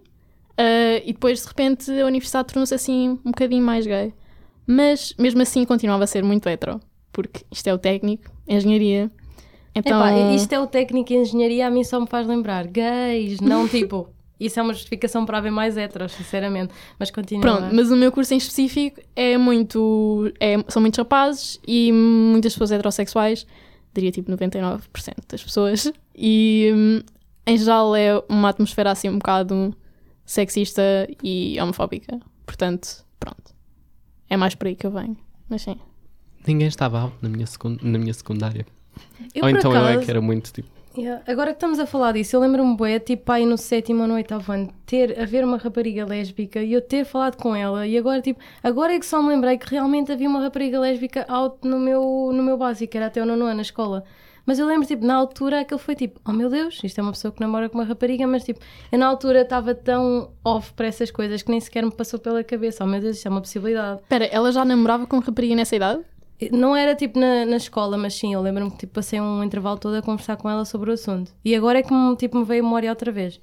ah, 0.58 1.02
e 1.06 1.14
depois 1.14 1.42
de 1.42 1.48
repente 1.48 1.90
a 1.90 2.06
universidade 2.06 2.50
tornou-se 2.50 2.76
assim 2.76 3.12
um 3.26 3.32
bocadinho 3.32 3.64
mais 3.64 3.88
gay. 3.88 4.14
Mas 4.68 5.16
mesmo 5.18 5.42
assim 5.42 5.66
continuava 5.66 6.04
a 6.04 6.08
ser 6.08 6.24
muito 6.24 6.48
hetero, 6.48 6.80
porque 7.22 7.46
isto 7.52 7.68
é 7.68 7.74
o 7.74 7.78
técnico, 7.78 8.32
engenharia. 8.48 9.12
Então, 9.76 10.00
Epá, 10.00 10.34
isto 10.34 10.54
é 10.54 10.60
o 10.60 10.66
técnico 10.66 11.12
em 11.12 11.22
engenharia, 11.22 11.68
a 11.68 11.70
mim 11.70 11.84
só 11.84 12.00
me 12.00 12.08
faz 12.08 12.26
lembrar 12.26 12.66
gays, 12.68 13.42
não 13.42 13.68
tipo. 13.70 14.08
Isso 14.40 14.58
é 14.58 14.64
uma 14.64 14.74
justificação 14.74 15.26
para 15.26 15.38
haver 15.38 15.52
mais 15.52 15.76
heteros, 15.76 16.14
sinceramente. 16.14 16.74
Mas 16.98 17.12
continua. 17.12 17.42
Pronto, 17.42 17.76
mas 17.76 17.92
o 17.92 17.96
meu 17.98 18.10
curso 18.10 18.34
em 18.34 18.38
específico 18.38 19.02
é 19.14 19.38
muito. 19.38 20.32
é- 20.40 20.64
são 20.70 20.82
muitos 20.82 20.98
rapazes 20.98 21.60
e 21.68 21.92
muitas 21.92 22.54
pessoas 22.54 22.72
heterossexuais, 22.72 23.46
diria 23.94 24.12
tipo 24.12 24.32
99% 24.32 24.80
das 25.28 25.44
pessoas. 25.44 25.92
E 26.16 26.72
hum, 26.74 27.02
em 27.46 27.58
geral 27.58 27.94
é 27.94 28.18
uma 28.30 28.48
atmosfera 28.48 28.92
assim 28.92 29.10
um 29.10 29.18
bocado 29.18 29.76
sexista 30.26 30.82
e 31.22 31.60
homofóbica. 31.60 32.18
Portanto, 32.46 33.04
pronto. 33.20 33.54
É 34.30 34.38
mais 34.38 34.56
por 34.56 34.68
aí 34.68 34.76
que 34.78 34.88
eu 34.88 34.92
venho. 34.92 35.18
Mas 35.50 35.64
sim. 35.64 35.78
Ninguém 36.48 36.68
estava 36.68 37.00
alto 37.00 37.16
na 37.22 37.30
minha, 37.30 37.46
secund- 37.46 37.80
na 37.84 37.98
minha 37.98 38.14
secundária. 38.14 38.66
Eu, 39.34 39.44
Ou 39.44 39.50
então 39.50 39.72
eu 39.74 39.78
é 39.86 39.92
acaso- 39.92 40.06
que 40.06 40.12
era 40.12 40.22
muito 40.22 40.52
tipo. 40.52 40.68
Yeah, 40.98 41.22
Agora 41.28 41.52
que 41.52 41.58
estamos 41.58 41.80
a 41.80 41.86
falar 41.86 42.14
disso, 42.14 42.36
eu 42.36 42.40
lembro-me 42.42 42.76
bué, 42.76 43.00
tipo, 43.00 43.32
aí 43.32 43.46
no 43.46 43.58
sétimo 43.58 44.02
ou 44.02 44.08
no 44.08 44.16
oitavo 44.16 44.52
ano, 44.52 44.74
ter, 44.88 45.18
haver 45.22 45.46
uma 45.46 45.58
rapariga 45.58 46.04
lésbica 46.04 46.62
e 46.64 46.74
eu 46.74 46.82
ter 46.82 47.06
falado 47.06 47.36
com 47.38 47.56
ela 47.56 47.86
e 47.86 47.96
agora, 47.98 48.20
tipo, 48.22 48.40
agora 48.64 48.94
é 48.96 49.00
que 49.00 49.06
só 49.06 49.22
me 49.22 49.30
lembrei 49.30 49.58
que 49.58 49.70
realmente 49.70 50.12
havia 50.12 50.28
uma 50.28 50.42
rapariga 50.42 50.80
lésbica 50.80 51.26
out 51.30 51.58
no 51.66 51.80
meu, 51.80 52.32
no 52.34 52.42
meu 52.42 52.58
básico, 52.58 52.98
era 52.98 53.06
até 53.06 53.22
o 53.22 53.26
nono 53.26 53.46
ano 53.46 53.56
na 53.58 53.62
escola. 53.62 54.04
Mas 54.46 54.58
eu 54.58 54.66
lembro, 54.66 54.88
tipo, 54.88 55.06
na 55.06 55.14
altura 55.14 55.60
aquele 55.62 55.80
foi 55.80 55.96
tipo, 55.96 56.20
oh 56.28 56.34
meu 56.34 56.50
Deus, 56.50 56.80
isto 56.84 56.98
é 57.00 57.04
uma 57.04 57.12
pessoa 57.12 57.32
que 57.32 57.40
namora 57.40 57.70
com 57.70 57.78
uma 57.78 57.86
rapariga, 57.86 58.26
mas 58.26 58.44
tipo, 58.44 58.60
eu 58.92 58.98
na 58.98 59.06
altura 59.06 59.42
estava 59.42 59.76
tão 59.76 60.32
off 60.44 60.74
para 60.74 60.88
essas 60.88 61.12
coisas 61.12 61.44
que 61.44 61.52
nem 61.52 61.60
sequer 61.62 61.86
me 61.86 61.92
passou 61.92 62.20
pela 62.20 62.44
cabeça, 62.44 62.84
oh 62.84 62.88
meu 62.88 63.00
Deus, 63.00 63.18
isto 63.18 63.28
é 63.28 63.30
uma 63.32 63.42
possibilidade. 63.42 64.02
Espera, 64.02 64.26
ela 64.26 64.52
já 64.52 64.66
namorava 64.66 65.06
com 65.06 65.20
rapariga 65.20 65.56
nessa 65.56 65.76
idade? 65.76 66.02
Não 66.52 66.76
era 66.76 66.96
tipo 66.96 67.20
na, 67.20 67.46
na 67.46 67.58
escola, 67.58 67.98
mas 67.98 68.14
sim, 68.14 68.34
eu 68.34 68.42
lembro-me 68.42 68.72
que 68.72 68.78
tipo, 68.78 68.94
passei 68.94 69.20
um 69.20 69.44
intervalo 69.44 69.78
todo 69.78 69.96
a 69.96 70.02
conversar 70.02 70.38
com 70.38 70.50
ela 70.50 70.64
sobre 70.64 70.90
o 70.90 70.94
assunto. 70.94 71.34
E 71.44 71.54
agora 71.54 71.80
é 71.80 71.84
que 71.84 71.94
me, 71.94 72.16
tipo, 72.16 72.38
me 72.38 72.46
veio 72.46 72.62
a 72.62 72.64
memória 72.64 72.90
outra 72.90 73.12
vez. 73.12 73.42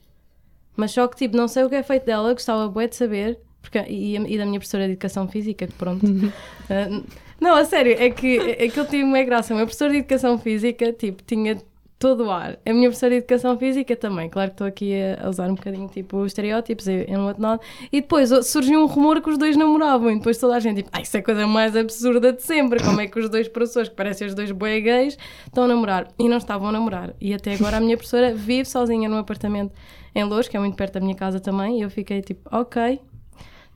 Mas 0.76 0.92
só 0.92 1.06
que 1.06 1.16
tipo, 1.16 1.36
não 1.36 1.48
sei 1.48 1.64
o 1.64 1.68
que 1.68 1.74
é 1.74 1.82
feito 1.82 2.06
dela, 2.06 2.32
gostava 2.32 2.68
bué 2.68 2.86
de 2.86 2.96
saber, 2.96 3.38
porque, 3.60 3.78
e, 3.88 4.16
e 4.16 4.38
da 4.38 4.46
minha 4.46 4.58
professora 4.58 4.86
de 4.86 4.92
Educação 4.92 5.28
Física, 5.28 5.66
que 5.66 5.74
pronto. 5.74 6.06
Ah, 6.68 7.02
não, 7.40 7.54
a 7.54 7.64
sério, 7.64 7.92
é 7.96 8.10
que, 8.10 8.38
é 8.38 8.68
que 8.68 8.80
eu 8.80 8.86
tive 8.86 9.04
uma 9.04 9.22
graça. 9.22 9.52
O 9.52 9.56
meu 9.56 9.66
professor 9.66 9.90
de 9.90 9.98
Educação 9.98 10.38
Física, 10.38 10.92
tipo, 10.92 11.22
tinha 11.22 11.62
todo 11.98 12.24
o 12.24 12.30
ar. 12.30 12.58
A 12.64 12.72
minha 12.72 12.88
professora 12.88 13.10
de 13.10 13.18
Educação 13.18 13.58
Física 13.58 13.96
também. 13.96 14.28
Claro 14.28 14.50
que 14.50 14.54
estou 14.54 14.66
aqui 14.66 14.92
a, 14.94 15.28
usar 15.28 15.48
um 15.48 15.54
bocadinho, 15.54 15.88
tipo, 15.88 16.18
os 16.18 16.26
estereótipos 16.26 16.86
e, 16.86 17.06
e 17.08 17.16
whatnot. 17.16 17.64
E 17.90 18.00
depois 18.00 18.30
surgiu 18.46 18.80
um 18.80 18.86
rumor 18.86 19.20
que 19.22 19.30
os 19.30 19.38
dois 19.38 19.56
namoravam. 19.56 20.10
E 20.10 20.16
depois 20.16 20.38
toda 20.38 20.56
a 20.56 20.60
gente, 20.60 20.78
tipo, 20.78 20.90
ah, 20.92 21.00
isso 21.00 21.16
é 21.16 21.20
a 21.20 21.22
coisa 21.22 21.46
mais 21.46 21.74
absurda 21.74 22.32
de 22.32 22.42
sempre. 22.42 22.82
Como 22.82 23.00
é 23.00 23.06
que 23.06 23.18
os 23.18 23.30
dois 23.30 23.48
professores, 23.48 23.88
que 23.88 23.94
parecem 23.94 24.26
os 24.26 24.34
dois 24.34 24.50
bué 24.50 24.80
gays, 24.80 25.16
estão 25.46 25.64
a 25.64 25.68
namorar? 25.68 26.08
E 26.18 26.28
não 26.28 26.36
estavam 26.36 26.68
a 26.68 26.72
namorar. 26.72 27.14
E 27.20 27.32
até 27.32 27.54
agora 27.54 27.78
a 27.78 27.80
minha 27.80 27.96
professora 27.96 28.34
vive 28.34 28.66
sozinha 28.66 29.08
num 29.08 29.18
apartamento 29.18 29.72
em 30.14 30.24
Louros, 30.24 30.48
que 30.48 30.56
é 30.56 30.60
muito 30.60 30.76
perto 30.76 30.94
da 30.94 31.00
minha 31.00 31.14
casa 31.14 31.40
também. 31.40 31.78
E 31.78 31.82
eu 31.82 31.90
fiquei 31.90 32.20
tipo, 32.20 32.48
ok, 32.54 33.00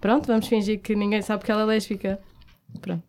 pronto, 0.00 0.26
vamos 0.26 0.46
fingir 0.46 0.80
que 0.80 0.94
ninguém 0.94 1.22
sabe 1.22 1.44
que 1.44 1.50
ela 1.50 1.62
é 1.62 1.64
lésbica. 1.64 2.20
Pronto. 2.80 3.02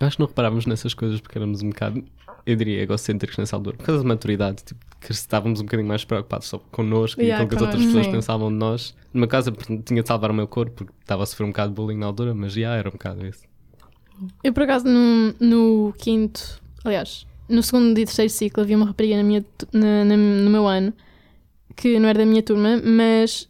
Acho 0.00 0.16
que 0.16 0.20
não 0.20 0.28
reparávamos 0.28 0.66
nessas 0.66 0.94
coisas 0.94 1.20
porque 1.20 1.38
éramos 1.38 1.62
um 1.62 1.70
bocado, 1.70 2.04
eu 2.46 2.56
diria, 2.56 2.80
egocêntricos 2.82 3.36
nessa 3.36 3.56
altura. 3.56 3.76
Por 3.76 3.84
causa 3.86 4.02
da 4.02 4.08
maturidade, 4.08 4.62
tipo, 4.64 4.84
que 5.00 5.12
estávamos 5.12 5.60
um 5.60 5.64
bocadinho 5.64 5.88
mais 5.88 6.04
preocupados 6.04 6.48
só 6.48 6.58
connosco 6.70 7.20
Yeah, 7.20 7.36
e 7.36 7.46
com 7.46 7.46
o 7.46 7.48
que 7.48 7.54
as 7.56 7.62
outras 7.62 7.84
pessoas 7.84 8.06
sim. 8.06 8.12
pensavam 8.12 8.48
de 8.50 8.56
nós. 8.56 8.94
Caso, 9.28 9.50
eu 9.50 9.82
tinha 9.82 10.02
de 10.02 10.08
salvar 10.08 10.30
o 10.30 10.34
meu 10.34 10.46
corpo 10.46 10.72
porque 10.84 10.92
estava 11.00 11.22
a 11.22 11.26
sofrer 11.26 11.44
um 11.44 11.48
bocado 11.48 11.70
de 11.70 11.76
bullying 11.76 11.98
na 11.98 12.06
altura, 12.06 12.34
mas 12.34 12.52
já 12.52 12.74
era 12.74 12.88
um 12.88 12.92
bocado 12.92 13.26
isso. 13.26 13.42
Eu, 14.42 14.52
por 14.52 14.62
acaso, 14.64 14.86
no, 14.86 15.34
no 15.40 15.94
quinto, 15.98 16.60
aliás, 16.84 17.26
no 17.48 17.62
segundo 17.62 17.96
e 17.98 18.04
terceiro 18.04 18.30
ciclo, 18.30 18.62
havia 18.62 18.76
uma 18.76 18.86
rapariga 18.86 19.16
na 19.16 19.22
minha, 19.22 19.44
na- 19.72 20.04
na- 20.04 20.16
no 20.16 20.50
meu 20.50 20.66
ano 20.66 20.92
que 21.76 21.98
não 21.98 22.08
era 22.08 22.18
da 22.20 22.26
minha 22.26 22.42
turma, 22.42 22.80
mas. 22.84 23.48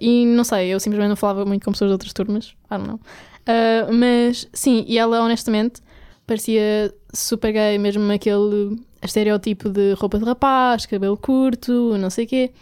e 0.00 0.26
não 0.26 0.42
sei, 0.42 0.70
eu 0.74 0.80
simplesmente 0.80 1.10
não 1.10 1.16
falava 1.16 1.44
muito 1.44 1.64
com 1.64 1.70
pessoas 1.72 1.90
de 1.90 1.92
outras 1.92 2.12
turmas. 2.12 2.46
I 2.70 2.76
don't 2.76 2.88
know. 2.88 3.00
Ah, 3.46 3.88
mas, 3.92 4.48
sim, 4.52 4.84
e 4.88 4.98
ela, 4.98 5.22
honestamente, 5.22 5.80
parecia 6.28 6.94
super 7.12 7.52
gay, 7.52 7.78
mesmo 7.78 8.12
aquele 8.12 8.78
estereótipo 9.02 9.68
de 9.68 9.94
roupa 9.94 10.18
de 10.18 10.24
rapaz, 10.24 10.86
cabelo 10.86 11.16
curto, 11.16 11.96
não 11.98 12.10
sei 12.10 12.26
o 12.26 12.28
quê. 12.28 12.52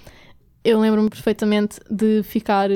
Eu 0.65 0.81
lembro-me 0.81 1.11
perfeitamente 1.11 1.79
de 1.91 2.23
ficar 2.23 2.71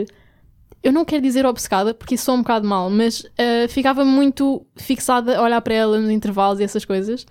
eu 0.83 0.93
não 0.93 1.05
quero 1.05 1.23
dizer 1.23 1.45
obcecada, 1.45 1.93
porque 1.93 2.15
isso 2.15 2.25
soa 2.25 2.37
um 2.37 2.39
bocado 2.39 2.67
mal, 2.67 2.89
mas 2.89 3.27
ah, 3.39 3.69
ficava 3.69 4.05
muito 4.05 4.67
fixada 4.77 5.39
a 5.39 5.43
olhar 5.43 5.61
para 5.61 5.75
ela 5.75 5.99
nos 5.99 6.11
intervalos 6.11 6.59
e 6.59 6.65
essas 6.65 6.85
coisas, 6.85 7.27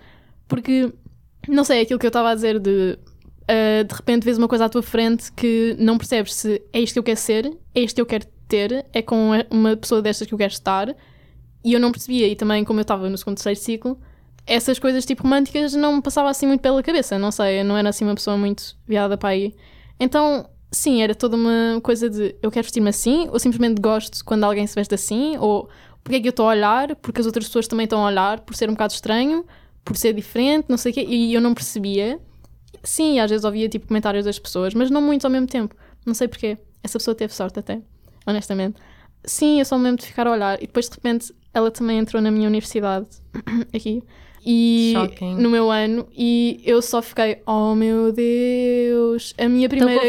porque, 0.47 0.91
não 1.47 1.63
sei, 1.63 1.79
é 1.79 1.81
aquilo 1.81 1.99
que 1.99 2.05
eu 2.05 2.09
estava 2.09 2.29
a 2.29 2.35
dizer 2.35 2.59
de 2.59 2.97
ah, 3.47 3.83
de 3.83 3.95
repente 3.95 4.23
vês 4.23 4.37
uma 4.37 4.47
coisa 4.47 4.65
à 4.65 4.69
tua 4.69 4.83
frente 4.83 5.31
que 5.31 5.75
não 5.79 5.97
percebes 5.97 6.35
se 6.35 6.61
é 6.71 6.79
isto 6.79 6.93
que 6.93 6.99
eu 6.99 7.03
quero 7.03 7.19
ser, 7.19 7.57
é 7.73 7.81
isto 7.81 7.95
que 7.95 8.01
eu 8.01 8.05
quero 8.05 8.25
ter, 8.47 8.85
é 8.93 9.01
com 9.01 9.31
uma 9.49 9.75
pessoa 9.75 10.01
destas 10.01 10.27
que 10.27 10.33
eu 10.33 10.37
quero 10.37 10.53
estar, 10.53 10.95
e 11.63 11.73
eu 11.73 11.79
não 11.79 11.91
percebia, 11.91 12.27
e 12.27 12.35
também 12.35 12.63
como 12.63 12.79
eu 12.79 12.83
estava 12.83 13.09
no 13.09 13.17
segundo, 13.17 13.35
terceiro 13.35 13.59
ciclo, 13.59 13.99
essas 14.45 14.79
coisas 14.79 15.05
tipo 15.05 15.23
românticas 15.23 15.73
não 15.73 15.97
me 15.97 16.01
passavam 16.01 16.29
assim 16.29 16.47
muito 16.47 16.61
pela 16.61 16.81
cabeça, 16.81 17.19
não 17.19 17.31
sei, 17.31 17.61
eu 17.61 17.65
não 17.65 17.77
era 17.77 17.89
assim 17.89 18.05
uma 18.05 18.15
pessoa 18.15 18.37
muito 18.37 18.75
viada 18.87 19.17
para 19.17 19.29
aí. 19.29 19.53
Então, 19.99 20.49
sim, 20.71 21.01
era 21.01 21.13
toda 21.13 21.35
uma 21.35 21.79
coisa 21.81 22.09
de 22.09 22.35
eu 22.41 22.49
quero 22.49 22.63
vestir-me 22.63 22.89
assim, 22.89 23.27
ou 23.29 23.39
simplesmente 23.39 23.79
gosto 23.81 24.23
quando 24.25 24.43
alguém 24.43 24.65
se 24.65 24.75
veste 24.75 24.95
assim, 24.95 25.37
ou 25.37 25.69
porque 26.03 26.17
é 26.17 26.21
que 26.21 26.27
eu 26.27 26.31
estou 26.31 26.47
a 26.47 26.49
olhar, 26.49 26.95
porque 26.95 27.19
as 27.19 27.25
outras 27.25 27.45
pessoas 27.45 27.67
também 27.67 27.83
estão 27.83 28.03
a 28.03 28.07
olhar, 28.07 28.39
por 28.39 28.55
ser 28.55 28.69
um 28.69 28.73
bocado 28.73 28.93
estranho, 28.93 29.45
por 29.83 29.97
ser 29.97 30.13
diferente, 30.13 30.65
não 30.69 30.77
sei 30.77 30.91
o 30.91 30.95
quê, 30.95 31.05
e 31.07 31.33
eu 31.33 31.41
não 31.41 31.53
percebia. 31.53 32.19
Sim, 32.83 33.19
às 33.19 33.29
vezes 33.29 33.43
ouvia 33.43 33.67
tipo 33.67 33.87
comentários 33.87 34.25
das 34.25 34.39
pessoas, 34.39 34.73
mas 34.73 34.89
não 34.89 35.01
muitos 35.01 35.25
ao 35.25 35.31
mesmo 35.31 35.47
tempo. 35.47 35.75
Não 36.05 36.13
sei 36.13 36.27
porquê. 36.27 36.57
Essa 36.81 36.97
pessoa 36.97 37.13
teve 37.13 37.33
sorte 37.33 37.59
até, 37.59 37.81
honestamente. 38.25 38.79
Sim, 39.23 39.59
eu 39.59 39.65
só 39.65 39.77
me 39.77 39.83
lembro 39.83 40.01
de 40.01 40.07
ficar 40.07 40.25
a 40.27 40.31
olhar, 40.31 40.63
e 40.63 40.65
depois 40.65 40.87
de 40.87 40.95
repente 40.95 41.33
ela 41.53 41.71
também 41.71 41.97
entrou 41.97 42.21
na 42.21 42.31
minha 42.31 42.47
universidade, 42.47 43.07
aqui, 43.73 44.03
e 44.45 44.93
Shocking. 44.95 45.35
no 45.35 45.49
meu 45.49 45.69
ano, 45.69 46.07
e 46.15 46.61
eu 46.63 46.81
só 46.81 47.01
fiquei, 47.01 47.41
oh 47.45 47.75
meu 47.75 48.11
Deus, 48.11 49.33
a 49.37 49.49
minha 49.49 49.65
Então 49.65 49.77
primeira 49.77 50.01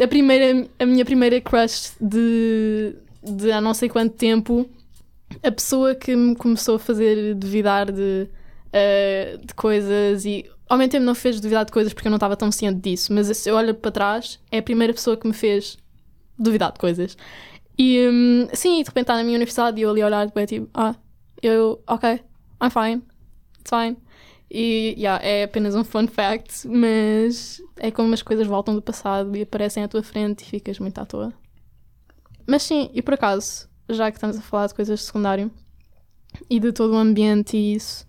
a, 0.00 0.08
primeira, 0.08 0.68
a 0.78 0.86
minha 0.86 1.04
primeira 1.04 1.40
crush 1.40 1.92
de, 2.00 2.94
de 3.22 3.50
há 3.50 3.60
não 3.60 3.74
sei 3.74 3.88
quanto 3.88 4.14
tempo, 4.14 4.68
a 5.42 5.50
pessoa 5.50 5.94
que 5.94 6.14
me 6.14 6.36
começou 6.36 6.76
a 6.76 6.78
fazer 6.78 7.34
duvidar 7.34 7.90
de, 7.90 8.28
eh, 8.72 9.38
de 9.42 9.54
coisas 9.54 10.24
e 10.24 10.44
ao 10.68 10.78
mesmo 10.78 10.92
tempo 10.92 11.04
não 11.04 11.14
fez 11.14 11.40
duvidar 11.40 11.64
de 11.64 11.72
coisas 11.72 11.92
porque 11.92 12.08
eu 12.08 12.10
não 12.10 12.16
estava 12.16 12.36
tão 12.36 12.50
ciente 12.52 12.80
disso, 12.80 13.12
mas 13.12 13.26
se 13.36 13.50
eu 13.50 13.56
olho 13.56 13.74
para 13.74 13.90
trás, 13.90 14.38
é 14.50 14.58
a 14.58 14.62
primeira 14.62 14.92
pessoa 14.92 15.16
que 15.16 15.26
me 15.26 15.34
fez 15.34 15.76
duvidar 16.38 16.72
de 16.72 16.78
coisas. 16.78 17.16
E 17.78 18.08
hum, 18.08 18.48
sim, 18.52 18.82
de 18.82 18.88
repente 18.88 19.02
está 19.04 19.16
na 19.16 19.24
minha 19.24 19.36
universidade 19.36 19.80
e 19.80 19.82
eu 19.82 19.90
ali 19.90 20.02
a 20.02 20.06
olhar, 20.06 20.30
bem, 20.32 20.46
tipo, 20.46 20.68
ah, 20.74 20.94
eu, 21.42 21.82
ok, 21.86 22.20
I'm 22.62 22.70
fine, 22.70 23.02
it's 23.58 23.70
fine. 23.70 23.96
E 24.50 24.94
yeah, 24.96 25.24
é 25.24 25.44
apenas 25.44 25.74
um 25.74 25.82
fun 25.82 26.06
fact, 26.06 26.68
mas 26.68 27.60
é 27.76 27.90
como 27.90 28.14
as 28.14 28.22
coisas 28.22 28.46
voltam 28.46 28.74
do 28.74 28.82
passado 28.82 29.36
e 29.36 29.42
aparecem 29.42 29.82
à 29.82 29.88
tua 29.88 30.02
frente 30.02 30.42
e 30.42 30.44
ficas 30.44 30.78
muito 30.78 30.98
à 30.98 31.04
toa. 31.04 31.32
Mas 32.46 32.62
sim, 32.62 32.90
e 32.94 33.02
por 33.02 33.14
acaso, 33.14 33.68
já 33.88 34.10
que 34.10 34.16
estamos 34.16 34.38
a 34.38 34.42
falar 34.42 34.68
de 34.68 34.74
coisas 34.74 35.00
de 35.00 35.06
secundário 35.06 35.50
e 36.48 36.60
de 36.60 36.72
todo 36.72 36.94
o 36.94 36.96
ambiente 36.96 37.56
e 37.56 37.74
isso, 37.74 38.06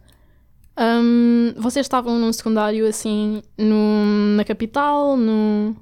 hum, 0.78 1.54
vocês 1.58 1.86
estavam 1.86 2.19
num 2.19 2.32
secundário 2.32 2.88
assim 2.88 3.41
no, 3.58 4.36
na 4.36 4.43
capital, 4.43 5.17
no, 5.17 5.75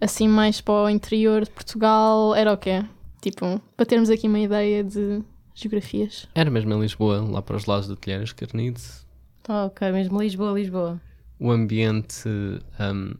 assim 0.00 0.28
mais 0.28 0.60
para 0.60 0.84
o 0.84 0.88
interior 0.88 1.44
de 1.44 1.50
Portugal, 1.50 2.34
era 2.34 2.52
o 2.52 2.56
quê? 2.56 2.84
Tipo, 3.20 3.60
para 3.76 3.86
termos 3.86 4.10
aqui 4.10 4.28
uma 4.28 4.38
ideia 4.38 4.84
de 4.84 5.22
geografias. 5.54 6.28
Era 6.34 6.50
mesmo 6.50 6.72
em 6.74 6.80
Lisboa, 6.80 7.20
lá 7.20 7.42
para 7.42 7.56
os 7.56 7.66
lados 7.66 7.88
do 7.88 7.96
Telheiras 7.96 8.32
Carnide. 8.32 8.80
Ah, 9.48 9.64
ok, 9.64 9.90
mesmo 9.90 10.20
Lisboa, 10.20 10.52
Lisboa. 10.52 11.00
O 11.40 11.50
ambiente, 11.50 12.28
hum, 12.28 13.14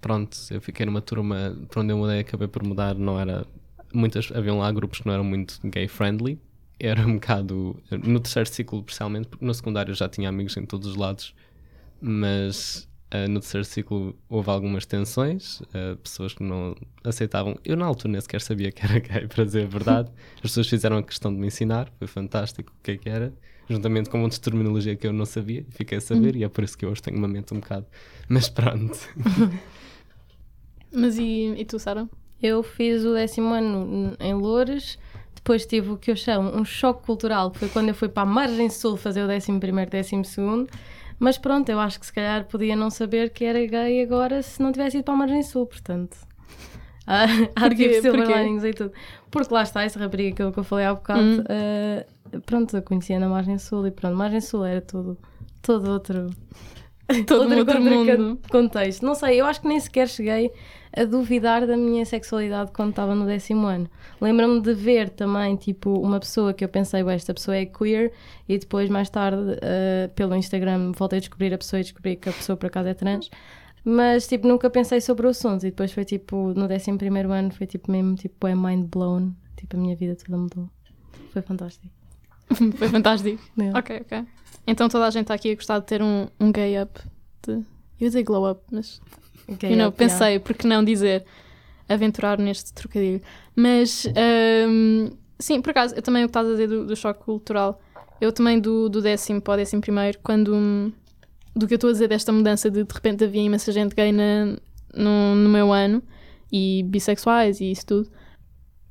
pronto, 0.00 0.36
eu 0.50 0.60
fiquei 0.60 0.84
numa 0.84 1.00
turma, 1.00 1.56
para 1.68 1.80
onde 1.80 1.92
eu 1.92 1.96
mudei, 1.96 2.20
acabei 2.20 2.46
por 2.46 2.62
mudar, 2.62 2.94
não 2.94 3.18
era. 3.18 3.46
Muitas, 3.92 4.30
haviam 4.32 4.58
lá 4.58 4.70
grupos 4.70 5.00
que 5.00 5.06
não 5.06 5.14
eram 5.14 5.24
muito 5.24 5.58
gay 5.64 5.88
friendly. 5.88 6.38
Era 6.78 7.06
um 7.06 7.14
bocado. 7.14 7.76
No 7.90 8.20
terceiro 8.20 8.48
ciclo, 8.48 8.80
especialmente, 8.80 9.28
porque 9.28 9.44
no 9.44 9.54
secundário 9.54 9.92
eu 9.92 9.94
já 9.94 10.08
tinha 10.08 10.28
amigos 10.28 10.56
em 10.56 10.66
todos 10.66 10.88
os 10.88 10.96
lados, 10.96 11.34
mas 12.00 12.88
Uh, 13.12 13.28
no 13.28 13.40
terceiro 13.40 13.64
ciclo 13.64 14.16
houve 14.26 14.48
algumas 14.48 14.86
tensões, 14.86 15.60
uh, 15.60 15.96
pessoas 16.02 16.32
que 16.32 16.42
não 16.42 16.74
aceitavam. 17.04 17.58
Eu, 17.62 17.76
na 17.76 17.84
altura, 17.84 18.12
nem 18.12 18.20
sequer 18.22 18.40
sabia 18.40 18.72
que 18.72 18.82
era 18.82 18.98
gay, 19.00 19.28
para 19.28 19.44
dizer 19.44 19.64
a 19.64 19.66
verdade. 19.66 20.10
As 20.36 20.40
pessoas 20.42 20.66
fizeram 20.66 20.96
a 20.96 21.02
questão 21.02 21.30
de 21.30 21.38
me 21.38 21.46
ensinar, 21.46 21.92
foi 21.98 22.06
fantástico 22.06 22.72
o 22.72 22.82
que 22.82 22.92
é 22.92 22.96
que 22.96 23.10
era, 23.10 23.30
juntamente 23.68 24.08
com 24.08 24.16
muita 24.16 24.38
terminologia 24.38 24.96
que 24.96 25.06
eu 25.06 25.12
não 25.12 25.26
sabia, 25.26 25.62
fiquei 25.68 25.98
a 25.98 26.00
saber, 26.00 26.34
uhum. 26.34 26.40
e 26.40 26.44
é 26.44 26.48
por 26.48 26.64
isso 26.64 26.78
que 26.78 26.86
hoje 26.86 27.02
tenho 27.02 27.18
uma 27.18 27.28
mente 27.28 27.52
um 27.52 27.60
bocado. 27.60 27.84
Mas 28.30 28.48
pronto. 28.48 28.98
Mas 30.90 31.18
e, 31.18 31.54
e 31.58 31.64
tu, 31.66 31.78
Sara? 31.78 32.08
Eu 32.42 32.62
fiz 32.62 33.04
o 33.04 33.12
décimo 33.12 33.52
ano 33.52 34.16
em 34.18 34.32
Loures, 34.32 34.98
depois 35.34 35.66
tive 35.66 35.90
o 35.90 35.96
que 35.98 36.10
eu 36.10 36.16
chamo 36.16 36.50
um 36.56 36.64
choque 36.64 37.04
cultural, 37.04 37.50
que 37.50 37.58
foi 37.58 37.68
quando 37.68 37.88
eu 37.88 37.94
fui 37.94 38.08
para 38.08 38.22
a 38.22 38.26
Margem 38.26 38.70
Sul 38.70 38.96
fazer 38.96 39.22
o 39.22 39.26
décimo 39.26 39.60
primeiro, 39.60 39.90
décimo 39.90 40.24
segundo. 40.24 40.68
Mas 41.22 41.38
pronto, 41.38 41.68
eu 41.68 41.78
acho 41.78 42.00
que 42.00 42.06
se 42.06 42.12
calhar 42.12 42.44
podia 42.46 42.74
não 42.74 42.90
saber 42.90 43.30
que 43.30 43.44
era 43.44 43.64
gay 43.64 44.02
agora 44.02 44.42
se 44.42 44.60
não 44.60 44.72
tivesse 44.72 44.96
ido 44.96 45.04
para 45.04 45.14
a 45.14 45.16
Margem 45.18 45.40
Sul, 45.44 45.66
portanto. 45.66 46.16
Há, 47.06 47.24
há 47.56 47.68
tipo 47.68 47.94
silver 48.00 48.26
linings 48.26 48.64
e 48.64 48.72
tudo. 48.72 48.92
Porque 49.30 49.54
lá 49.54 49.62
está 49.62 49.84
essa 49.84 50.00
rapariga 50.00 50.34
aquilo 50.34 50.52
que 50.52 50.58
eu 50.58 50.64
falei 50.64 50.84
há 50.84 50.94
bocado. 50.94 51.20
Hum. 51.20 51.38
Uh, 51.40 52.40
pronto, 52.40 52.76
eu 52.76 52.82
conhecia 52.82 53.20
na 53.20 53.28
Margem 53.28 53.56
Sul 53.56 53.86
e 53.86 53.92
pronto, 53.92 54.16
Margem 54.16 54.40
Sul 54.40 54.64
era 54.64 54.80
tudo, 54.80 55.16
todo 55.60 55.90
outro. 55.90 56.30
Todo 57.26 57.42
outro, 57.54 57.58
outro 57.58 57.80
mundo. 57.80 58.40
contexto. 58.50 59.04
Não 59.04 59.14
sei, 59.14 59.40
eu 59.40 59.46
acho 59.46 59.60
que 59.60 59.68
nem 59.68 59.78
sequer 59.78 60.08
cheguei 60.08 60.50
a 60.94 61.04
duvidar 61.04 61.66
da 61.66 61.76
minha 61.76 62.04
sexualidade 62.04 62.70
quando 62.72 62.90
estava 62.90 63.14
no 63.14 63.26
décimo 63.26 63.66
ano. 63.66 63.88
Lembro-me 64.20 64.60
de 64.60 64.74
ver 64.74 65.08
também, 65.10 65.56
tipo, 65.56 65.90
uma 65.98 66.20
pessoa 66.20 66.52
que 66.52 66.64
eu 66.64 66.68
pensei, 66.68 67.02
esta 67.08 67.32
pessoa 67.32 67.56
é 67.56 67.64
queer, 67.64 68.12
e 68.48 68.58
depois, 68.58 68.88
mais 68.90 69.08
tarde, 69.08 69.40
uh, 69.40 70.08
pelo 70.14 70.34
Instagram, 70.34 70.92
voltei 70.92 71.18
a 71.18 71.20
descobrir 71.20 71.54
a 71.54 71.58
pessoa 71.58 71.80
e 71.80 71.82
descobri 71.82 72.16
que 72.16 72.28
a 72.28 72.32
pessoa 72.32 72.56
por 72.56 72.66
acaso 72.66 72.88
é 72.88 72.94
trans. 72.94 73.30
Mas, 73.84 74.28
tipo, 74.28 74.46
nunca 74.46 74.70
pensei 74.70 75.00
sobre 75.00 75.26
o 75.26 75.30
assunto. 75.30 75.66
E 75.66 75.70
depois 75.70 75.92
foi, 75.92 76.04
tipo, 76.04 76.52
no 76.54 76.68
décimo 76.68 76.98
primeiro 76.98 77.32
ano, 77.32 77.50
foi, 77.52 77.66
tipo, 77.66 77.90
mesmo, 77.90 78.14
tipo, 78.14 78.46
é 78.46 78.54
mind 78.54 78.88
blown. 78.88 79.32
Tipo, 79.56 79.76
a 79.76 79.80
minha 79.80 79.96
vida 79.96 80.16
toda 80.16 80.38
mudou. 80.38 80.68
Foi 81.32 81.42
fantástico. 81.42 81.92
foi 82.76 82.88
fantástico. 82.88 83.42
É. 83.58 83.76
Ok, 83.76 84.00
ok. 84.02 84.26
Então 84.66 84.88
toda 84.88 85.06
a 85.06 85.10
gente 85.10 85.22
está 85.22 85.34
aqui 85.34 85.52
a 85.52 85.54
gostar 85.54 85.78
de 85.80 85.86
ter 85.86 86.02
um, 86.02 86.28
um 86.38 86.52
gay 86.52 86.80
up. 86.80 87.00
De... 87.42 87.52
Eu 87.52 87.64
ia 88.00 88.08
dizer 88.08 88.22
glow 88.22 88.50
up, 88.50 88.62
mas 88.70 89.00
Okay, 89.48 89.70
you 89.70 89.76
know, 89.76 89.90
pensei, 89.90 90.38
porque 90.38 90.66
não 90.66 90.84
dizer 90.84 91.24
aventurar 91.88 92.38
neste 92.38 92.72
trocadilho. 92.72 93.20
Mas 93.54 94.06
um, 94.68 95.10
sim, 95.38 95.60
por 95.60 95.70
acaso, 95.70 95.94
eu 95.94 96.02
também 96.02 96.24
o 96.24 96.26
que 96.26 96.30
estás 96.30 96.46
a 96.46 96.50
dizer 96.50 96.68
do, 96.68 96.86
do, 96.86 96.96
choque 96.96 97.24
cultural, 97.24 97.80
eu 98.20 98.32
também 98.32 98.58
do, 98.58 98.88
do 98.88 99.00
décimo 99.00 99.40
para 99.40 99.54
o 99.54 99.56
décimo 99.56 99.80
primeiro, 99.80 100.18
quando 100.22 100.92
do 101.54 101.66
que 101.66 101.74
eu 101.74 101.76
estou 101.76 101.90
a 101.90 101.92
dizer 101.92 102.08
desta 102.08 102.32
mudança 102.32 102.70
de 102.70 102.82
de 102.82 102.94
repente 102.94 103.24
havia 103.24 103.42
imensa 103.42 103.70
gente 103.72 103.94
gay 103.94 104.10
na, 104.10 104.56
no, 104.94 105.34
no 105.34 105.48
meu 105.50 105.72
ano 105.72 106.02
e 106.50 106.82
bissexuais 106.84 107.60
e 107.60 107.70
isso 107.70 107.86
tudo. 107.86 108.10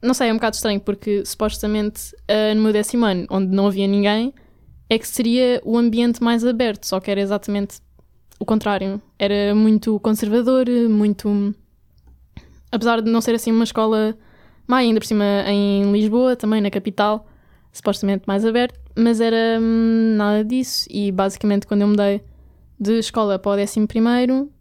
Não 0.01 0.13
sei, 0.13 0.30
é 0.30 0.32
um 0.32 0.36
bocado 0.36 0.56
estranho 0.56 0.80
porque 0.80 1.23
supostamente 1.25 2.13
uh, 2.30 2.56
no 2.56 2.62
meu 2.62 2.73
décimo 2.73 3.06
ano, 3.06 3.25
onde 3.30 3.56
não 3.56 3.67
havia 3.67 3.88
ninguém, 3.88 4.34
é 4.89 4.97
que 4.97 5.08
seria 5.08 5.62
o 5.63 5.77
ambiente 5.77 6.21
mais 6.21 6.45
aberto, 6.45 6.86
só 6.86 6.99
que 6.99 7.10
era 7.10 7.21
exatamente 7.21 7.80
o 8.41 8.45
contrário. 8.45 8.99
Era 9.19 9.54
muito 9.54 9.99
conservador, 9.99 10.65
muito. 10.89 11.54
Apesar 12.71 13.01
de 13.01 13.12
não 13.12 13.21
ser 13.21 13.36
assim 13.36 13.51
uma 13.51 13.63
escola 13.63 14.17
má, 14.67 14.77
ainda 14.77 14.99
por 14.99 15.06
cima 15.06 15.25
em 15.45 15.91
Lisboa, 15.91 16.36
também 16.36 16.60
na 16.60 16.71
capital, 16.71 17.27
supostamente 17.71 18.23
mais 18.25 18.43
aberto, 18.43 18.80
mas 18.95 19.21
era 19.21 19.60
hum, 19.62 20.15
nada 20.17 20.43
disso. 20.43 20.88
E 20.89 21.12
basicamente, 21.12 21.67
quando 21.67 21.82
eu 21.82 21.88
mudei 21.88 22.21
de 22.80 22.97
escola 22.97 23.38
para 23.38 23.51
o 23.51 23.56
décimo 23.56 23.88
primeiro, 23.88 24.51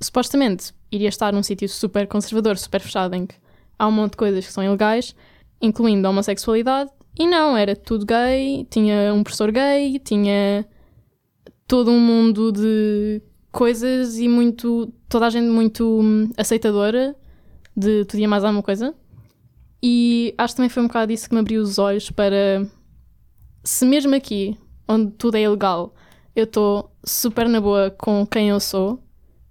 supostamente 0.00 0.72
iria 0.90 1.08
estar 1.08 1.32
num 1.32 1.42
sítio 1.42 1.68
super 1.68 2.06
conservador, 2.06 2.56
super 2.56 2.80
fechado, 2.80 3.14
em 3.14 3.26
que 3.26 3.34
há 3.78 3.86
um 3.86 3.92
monte 3.92 4.12
de 4.12 4.16
coisas 4.16 4.46
que 4.46 4.52
são 4.52 4.64
ilegais, 4.64 5.14
incluindo 5.60 6.06
a 6.06 6.10
homossexualidade, 6.10 6.90
e 7.18 7.26
não, 7.26 7.54
era 7.56 7.76
tudo 7.76 8.06
gay, 8.06 8.66
tinha 8.70 9.12
um 9.12 9.22
professor 9.22 9.50
gay, 9.50 9.98
tinha 9.98 10.66
todo 11.66 11.90
um 11.90 12.00
mundo 12.00 12.52
de 12.52 13.22
coisas 13.50 14.18
e 14.18 14.28
muito. 14.28 14.92
toda 15.08 15.26
a 15.26 15.30
gente 15.30 15.48
muito 15.48 16.00
hum, 16.00 16.30
aceitadora 16.36 17.16
de 17.76 18.04
tudo 18.04 18.20
e 18.20 18.26
mais 18.26 18.44
alguma 18.44 18.62
coisa. 18.62 18.94
E 19.82 20.34
acho 20.38 20.54
que 20.54 20.56
também 20.56 20.68
foi 20.68 20.82
um 20.82 20.86
bocado 20.86 21.12
isso 21.12 21.28
que 21.28 21.34
me 21.34 21.40
abriu 21.40 21.62
os 21.62 21.78
olhos 21.78 22.10
para. 22.10 22.66
Se 23.62 23.84
mesmo 23.84 24.14
aqui, 24.14 24.56
onde 24.88 25.12
tudo 25.12 25.36
é 25.36 25.42
ilegal, 25.42 25.94
eu 26.34 26.44
estou 26.44 26.92
super 27.04 27.48
na 27.48 27.60
boa 27.60 27.90
com 27.90 28.26
quem 28.26 28.50
eu 28.50 28.60
sou, 28.60 29.02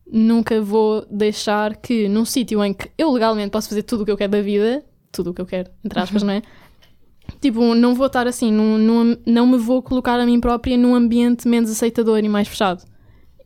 nunca 0.06 0.62
vou 0.62 1.06
deixar 1.12 1.76
que 1.76 2.08
num 2.08 2.26
sítio 2.26 2.64
em 2.64 2.74
que 2.74 2.90
eu 2.98 3.12
legalmente 3.12 3.52
posso 3.52 3.70
fazer 3.70 3.84
tudo 3.84 4.02
o 4.02 4.06
que 4.06 4.12
eu 4.12 4.18
quero 4.18 4.32
da 4.32 4.42
vida, 4.42 4.86
tudo 5.12 5.32
o 5.32 5.34
que 5.34 5.42
eu 5.42 5.46
quero, 5.46 5.70
entre 5.84 6.00
aspas, 6.00 6.22
não 6.24 6.34
é? 6.34 6.42
Tipo, 7.42 7.76
não 7.76 7.94
vou 7.94 8.08
estar 8.08 8.28
assim, 8.28 8.52
num, 8.52 8.78
num, 8.78 9.18
não 9.26 9.46
me 9.46 9.58
vou 9.58 9.82
colocar 9.82 10.20
a 10.20 10.26
mim 10.26 10.40
própria 10.40 10.78
num 10.78 10.96
ambiente 10.96 11.48
menos 11.48 11.70
aceitador 11.70 12.20
e 12.24 12.30
mais 12.30 12.48
fechado. 12.48 12.84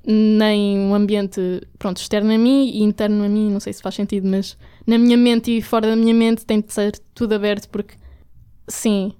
Nem 0.05 0.79
um 0.79 0.95
ambiente, 0.95 1.61
pronto, 1.77 1.97
externo 1.97 2.33
a 2.33 2.37
mim 2.37 2.69
e 2.69 2.83
interno 2.83 3.23
a 3.23 3.29
mim, 3.29 3.51
não 3.51 3.59
sei 3.59 3.73
se 3.73 3.81
faz 3.81 3.95
sentido, 3.95 4.27
mas 4.27 4.57
na 4.87 4.97
minha 4.97 5.17
mente 5.17 5.55
e 5.57 5.61
fora 5.61 5.87
da 5.87 5.95
minha 5.95 6.13
mente 6.13 6.45
tem 6.45 6.61
de 6.61 6.73
ser 6.73 6.97
tudo 7.13 7.33
aberto, 7.33 7.69
porque, 7.69 7.95
sim, 8.67 9.13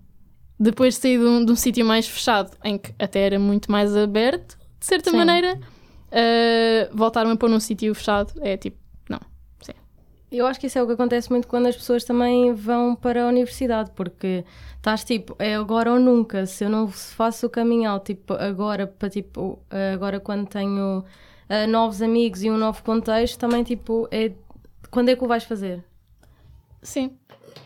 depois 0.60 0.96
de 0.96 1.02
sair 1.02 1.20
de 1.20 1.26
um, 1.26 1.46
um 1.48 1.56
sítio 1.56 1.86
mais 1.86 2.08
fechado, 2.08 2.52
em 2.64 2.78
que 2.78 2.94
até 2.98 3.20
era 3.20 3.38
muito 3.40 3.72
mais 3.72 3.96
aberto, 3.96 4.58
de 4.80 4.86
certa 4.86 5.12
sim. 5.12 5.18
maneira, 5.18 5.60
uh, 6.10 6.98
voltar-me 6.98 7.34
a 7.34 7.36
pôr 7.36 7.50
num 7.50 7.60
sítio 7.60 7.94
fechado 7.94 8.34
é 8.42 8.58
tipo, 8.58 8.79
eu 10.32 10.46
acho 10.46 10.60
que 10.60 10.68
isso 10.68 10.78
é 10.78 10.84
o 10.84 10.88
que 10.88 10.94
acontece 10.94 11.30
muito 11.30 11.48
quando 11.48 11.66
as 11.68 11.76
pessoas 11.76 12.04
também 12.04 12.54
vão 12.54 12.96
para 12.96 13.24
a 13.24 13.28
universidade, 13.28 13.92
porque 13.96 14.46
estás 14.78 15.04
tipo, 15.04 15.36
é 15.40 15.56
agora 15.56 15.92
ou 15.92 16.00
nunca. 16.00 16.46
Se 16.46 16.64
eu 16.64 16.70
não 16.70 16.88
faço 16.88 17.48
o 17.48 17.50
caminho 17.50 17.90
out, 17.90 18.06
tipo, 18.06 18.34
agora, 18.34 18.86
para 18.86 19.10
tipo, 19.10 19.60
agora 19.94 20.20
quando 20.20 20.48
tenho 20.48 21.00
uh, 21.00 21.68
novos 21.68 22.02
amigos 22.02 22.44
e 22.44 22.50
um 22.50 22.58
novo 22.58 22.84
contexto, 22.84 23.40
também 23.40 23.64
tipo, 23.64 24.08
é 24.12 24.32
quando 24.92 25.10
é 25.10 25.16
que 25.16 25.24
o 25.24 25.28
vais 25.28 25.44
fazer? 25.44 25.84
Sim. 26.82 27.18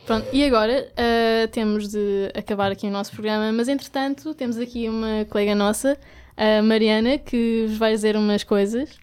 Pronto, 0.06 0.28
e 0.32 0.44
agora 0.44 0.90
uh, 0.92 1.48
temos 1.50 1.90
de 1.90 2.32
acabar 2.34 2.72
aqui 2.72 2.88
o 2.88 2.92
nosso 2.92 3.12
programa, 3.12 3.52
mas 3.52 3.68
entretanto 3.68 4.34
temos 4.34 4.58
aqui 4.58 4.88
uma 4.88 5.26
colega 5.30 5.54
nossa, 5.54 5.98
a 6.38 6.62
Mariana, 6.62 7.18
que 7.18 7.66
vos 7.68 7.78
vai 7.78 7.92
dizer 7.92 8.16
umas 8.16 8.44
coisas. 8.44 8.98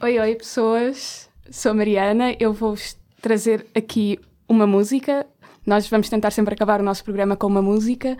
Oi, 0.00 0.18
oi, 0.18 0.34
pessoas 0.34 1.27
sou 1.50 1.72
a 1.72 1.74
Mariana, 1.74 2.36
eu 2.38 2.52
vou-vos 2.52 2.96
trazer 3.20 3.66
aqui 3.74 4.18
uma 4.48 4.66
música. 4.66 5.26
Nós 5.66 5.88
vamos 5.88 6.08
tentar 6.08 6.30
sempre 6.30 6.54
acabar 6.54 6.80
o 6.80 6.84
nosso 6.84 7.04
programa 7.04 7.36
com 7.36 7.46
uma 7.46 7.62
música 7.62 8.16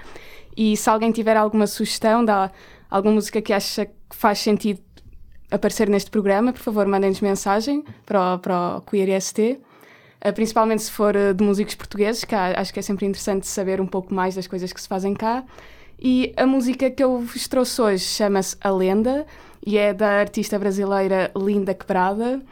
e 0.57 0.77
se 0.77 0.89
alguém 0.91 1.13
tiver 1.13 1.37
alguma 1.37 1.67
sugestão, 1.67 2.25
dá 2.25 2.51
alguma 2.91 3.15
música 3.15 3.41
que 3.41 3.53
acha 3.53 3.87
que 3.87 3.93
faz 4.11 4.39
sentido 4.39 4.81
aparecer 5.51 5.89
neste 5.89 6.11
programa, 6.11 6.53
por 6.53 6.61
favor, 6.61 6.87
mandem-nos 6.87 7.21
mensagem 7.21 7.85
para 8.05 8.35
o, 8.35 8.39
para 8.39 8.79
o 8.79 9.21
ST. 9.21 9.61
Uh, 10.25 10.33
principalmente 10.33 10.83
se 10.83 10.91
for 10.91 11.15
uh, 11.15 11.33
de 11.33 11.45
músicos 11.45 11.77
portugueses, 11.77 12.25
que 12.25 12.35
acho 12.35 12.73
que 12.73 12.81
é 12.81 12.83
sempre 12.83 13.07
interessante 13.07 13.47
saber 13.47 13.81
um 13.81 13.87
pouco 13.87 14.13
mais 14.13 14.35
das 14.35 14.49
coisas 14.49 14.73
que 14.73 14.81
se 14.81 14.89
fazem 14.89 15.15
cá. 15.15 15.45
E 15.99 16.33
a 16.37 16.45
música 16.45 16.91
que 16.91 17.03
eu 17.03 17.21
vos 17.21 17.47
trouxe 17.47 17.81
hoje 17.81 18.05
chama-se 18.05 18.57
A 18.61 18.71
Lenda 18.71 19.27
e 19.65 19.79
é 19.79 19.95
da 19.95 20.19
artista 20.19 20.59
brasileira 20.59 21.31
Linda 21.37 21.73
Quebrada. 21.73 22.43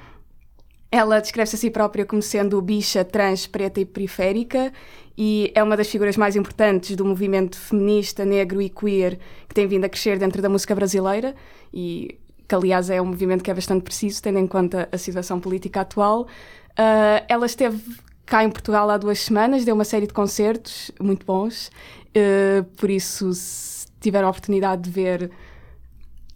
Ela 0.91 1.21
descreve-se 1.21 1.57
a 1.57 1.59
si 1.59 1.71
própria 1.71 2.07
como 2.07 2.23
sendo 2.23 2.61
bicha, 2.63 3.05
trans, 3.05 3.47
preta 3.47 3.81
e 3.81 3.85
periférica 3.85 4.73
e 5.19 5.51
é 5.55 5.63
uma 5.63 5.77
das 5.77 5.89
figuras 5.89 6.17
mais 6.17 6.37
importantes 6.37 6.95
do 6.95 7.05
movimento 7.05 7.59
feminista, 7.59 8.25
negro 8.25 8.61
e 8.61 8.69
queer 8.69 9.19
que 9.49 9.55
tem 9.55 9.67
vindo 9.67 9.85
a 9.85 9.89
crescer 9.89 10.19
dentro 10.19 10.43
da 10.43 10.49
música 10.49 10.75
brasileira 10.75 11.35
e 11.73 12.19
que, 12.47 12.55
aliás, 12.55 12.91
é 12.91 13.01
um 13.01 13.07
movimento 13.07 13.43
que 13.43 13.51
é 13.51 13.55
bastante 13.55 13.83
preciso, 13.83 14.23
tendo 14.23 14.39
em 14.39 14.47
conta 14.47 14.89
a 14.93 14.99
situação 14.99 15.41
política 15.41 15.81
atual. 15.81 16.23
Uh, 16.23 17.25
ela 17.29 17.47
esteve 17.47 17.83
cá 18.25 18.45
em 18.45 18.51
Portugal 18.51 18.89
há 18.91 18.97
duas 18.97 19.19
semanas, 19.21 19.65
deu 19.65 19.75
uma 19.75 19.85
série 19.85 20.07
de 20.07 20.13
concertos 20.13 20.91
muito 21.01 21.27
bons, 21.27 21.71
uh, 22.11 22.63
por 22.77 22.91
isso, 22.91 23.33
se 23.33 23.87
tiveram 24.01 24.29
a 24.29 24.31
oportunidade 24.31 24.83
de 24.83 24.91
ver 24.91 25.31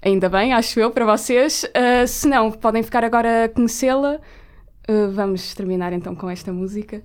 ainda 0.02 0.28
bem, 0.28 0.52
acho 0.52 0.80
eu, 0.80 0.90
para 0.90 1.04
vocês. 1.04 1.64
Uh, 1.64 2.06
se 2.06 2.26
não, 2.26 2.50
podem 2.50 2.82
ficar 2.82 3.04
agora 3.04 3.44
a 3.44 3.48
conhecê-la. 3.48 4.18
Uh, 4.88 5.12
vamos 5.12 5.54
terminar 5.54 5.92
então 5.92 6.14
com 6.14 6.28
esta 6.28 6.52
música. 6.52 7.02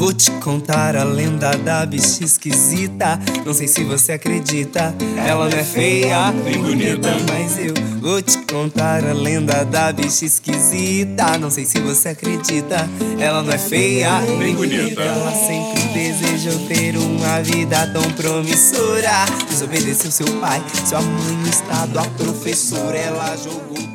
Vou 0.00 0.14
te 0.14 0.30
contar 0.40 0.96
a 0.96 1.04
lenda 1.04 1.50
da 1.58 1.84
bicha 1.84 2.24
esquisita. 2.24 3.20
Não 3.44 3.52
sei 3.52 3.68
se 3.68 3.84
você 3.84 4.12
acredita, 4.12 4.94
ela 5.14 5.46
não 5.46 5.58
é 5.58 5.62
feia 5.62 6.32
nem 6.32 6.56
bonita, 6.56 7.10
mas 7.28 7.58
eu 7.58 7.74
vou 8.00 8.22
te 8.22 8.38
contar 8.46 9.04
a 9.04 9.12
lenda 9.12 9.62
da 9.62 9.92
bicha 9.92 10.24
esquisita. 10.24 11.36
Não 11.36 11.50
sei 11.50 11.66
se 11.66 11.78
você 11.80 12.08
acredita, 12.08 12.88
ela 13.18 13.42
não 13.42 13.52
é 13.52 13.58
feia 13.58 14.22
nem 14.38 14.56
bonita. 14.56 15.02
Ela 15.02 15.32
sempre 15.32 15.82
desejou 15.92 16.66
ter 16.66 16.96
uma 16.96 17.42
vida 17.42 17.86
tão 17.92 18.10
promissora. 18.12 19.26
Desobedeceu 19.50 20.10
seu 20.10 20.26
pai, 20.40 20.64
sua 20.86 21.02
mãe, 21.02 21.42
o 21.44 21.46
estado, 21.46 21.98
a 21.98 22.04
professora. 22.04 22.96
Ela 22.96 23.36
jogou 23.36 23.89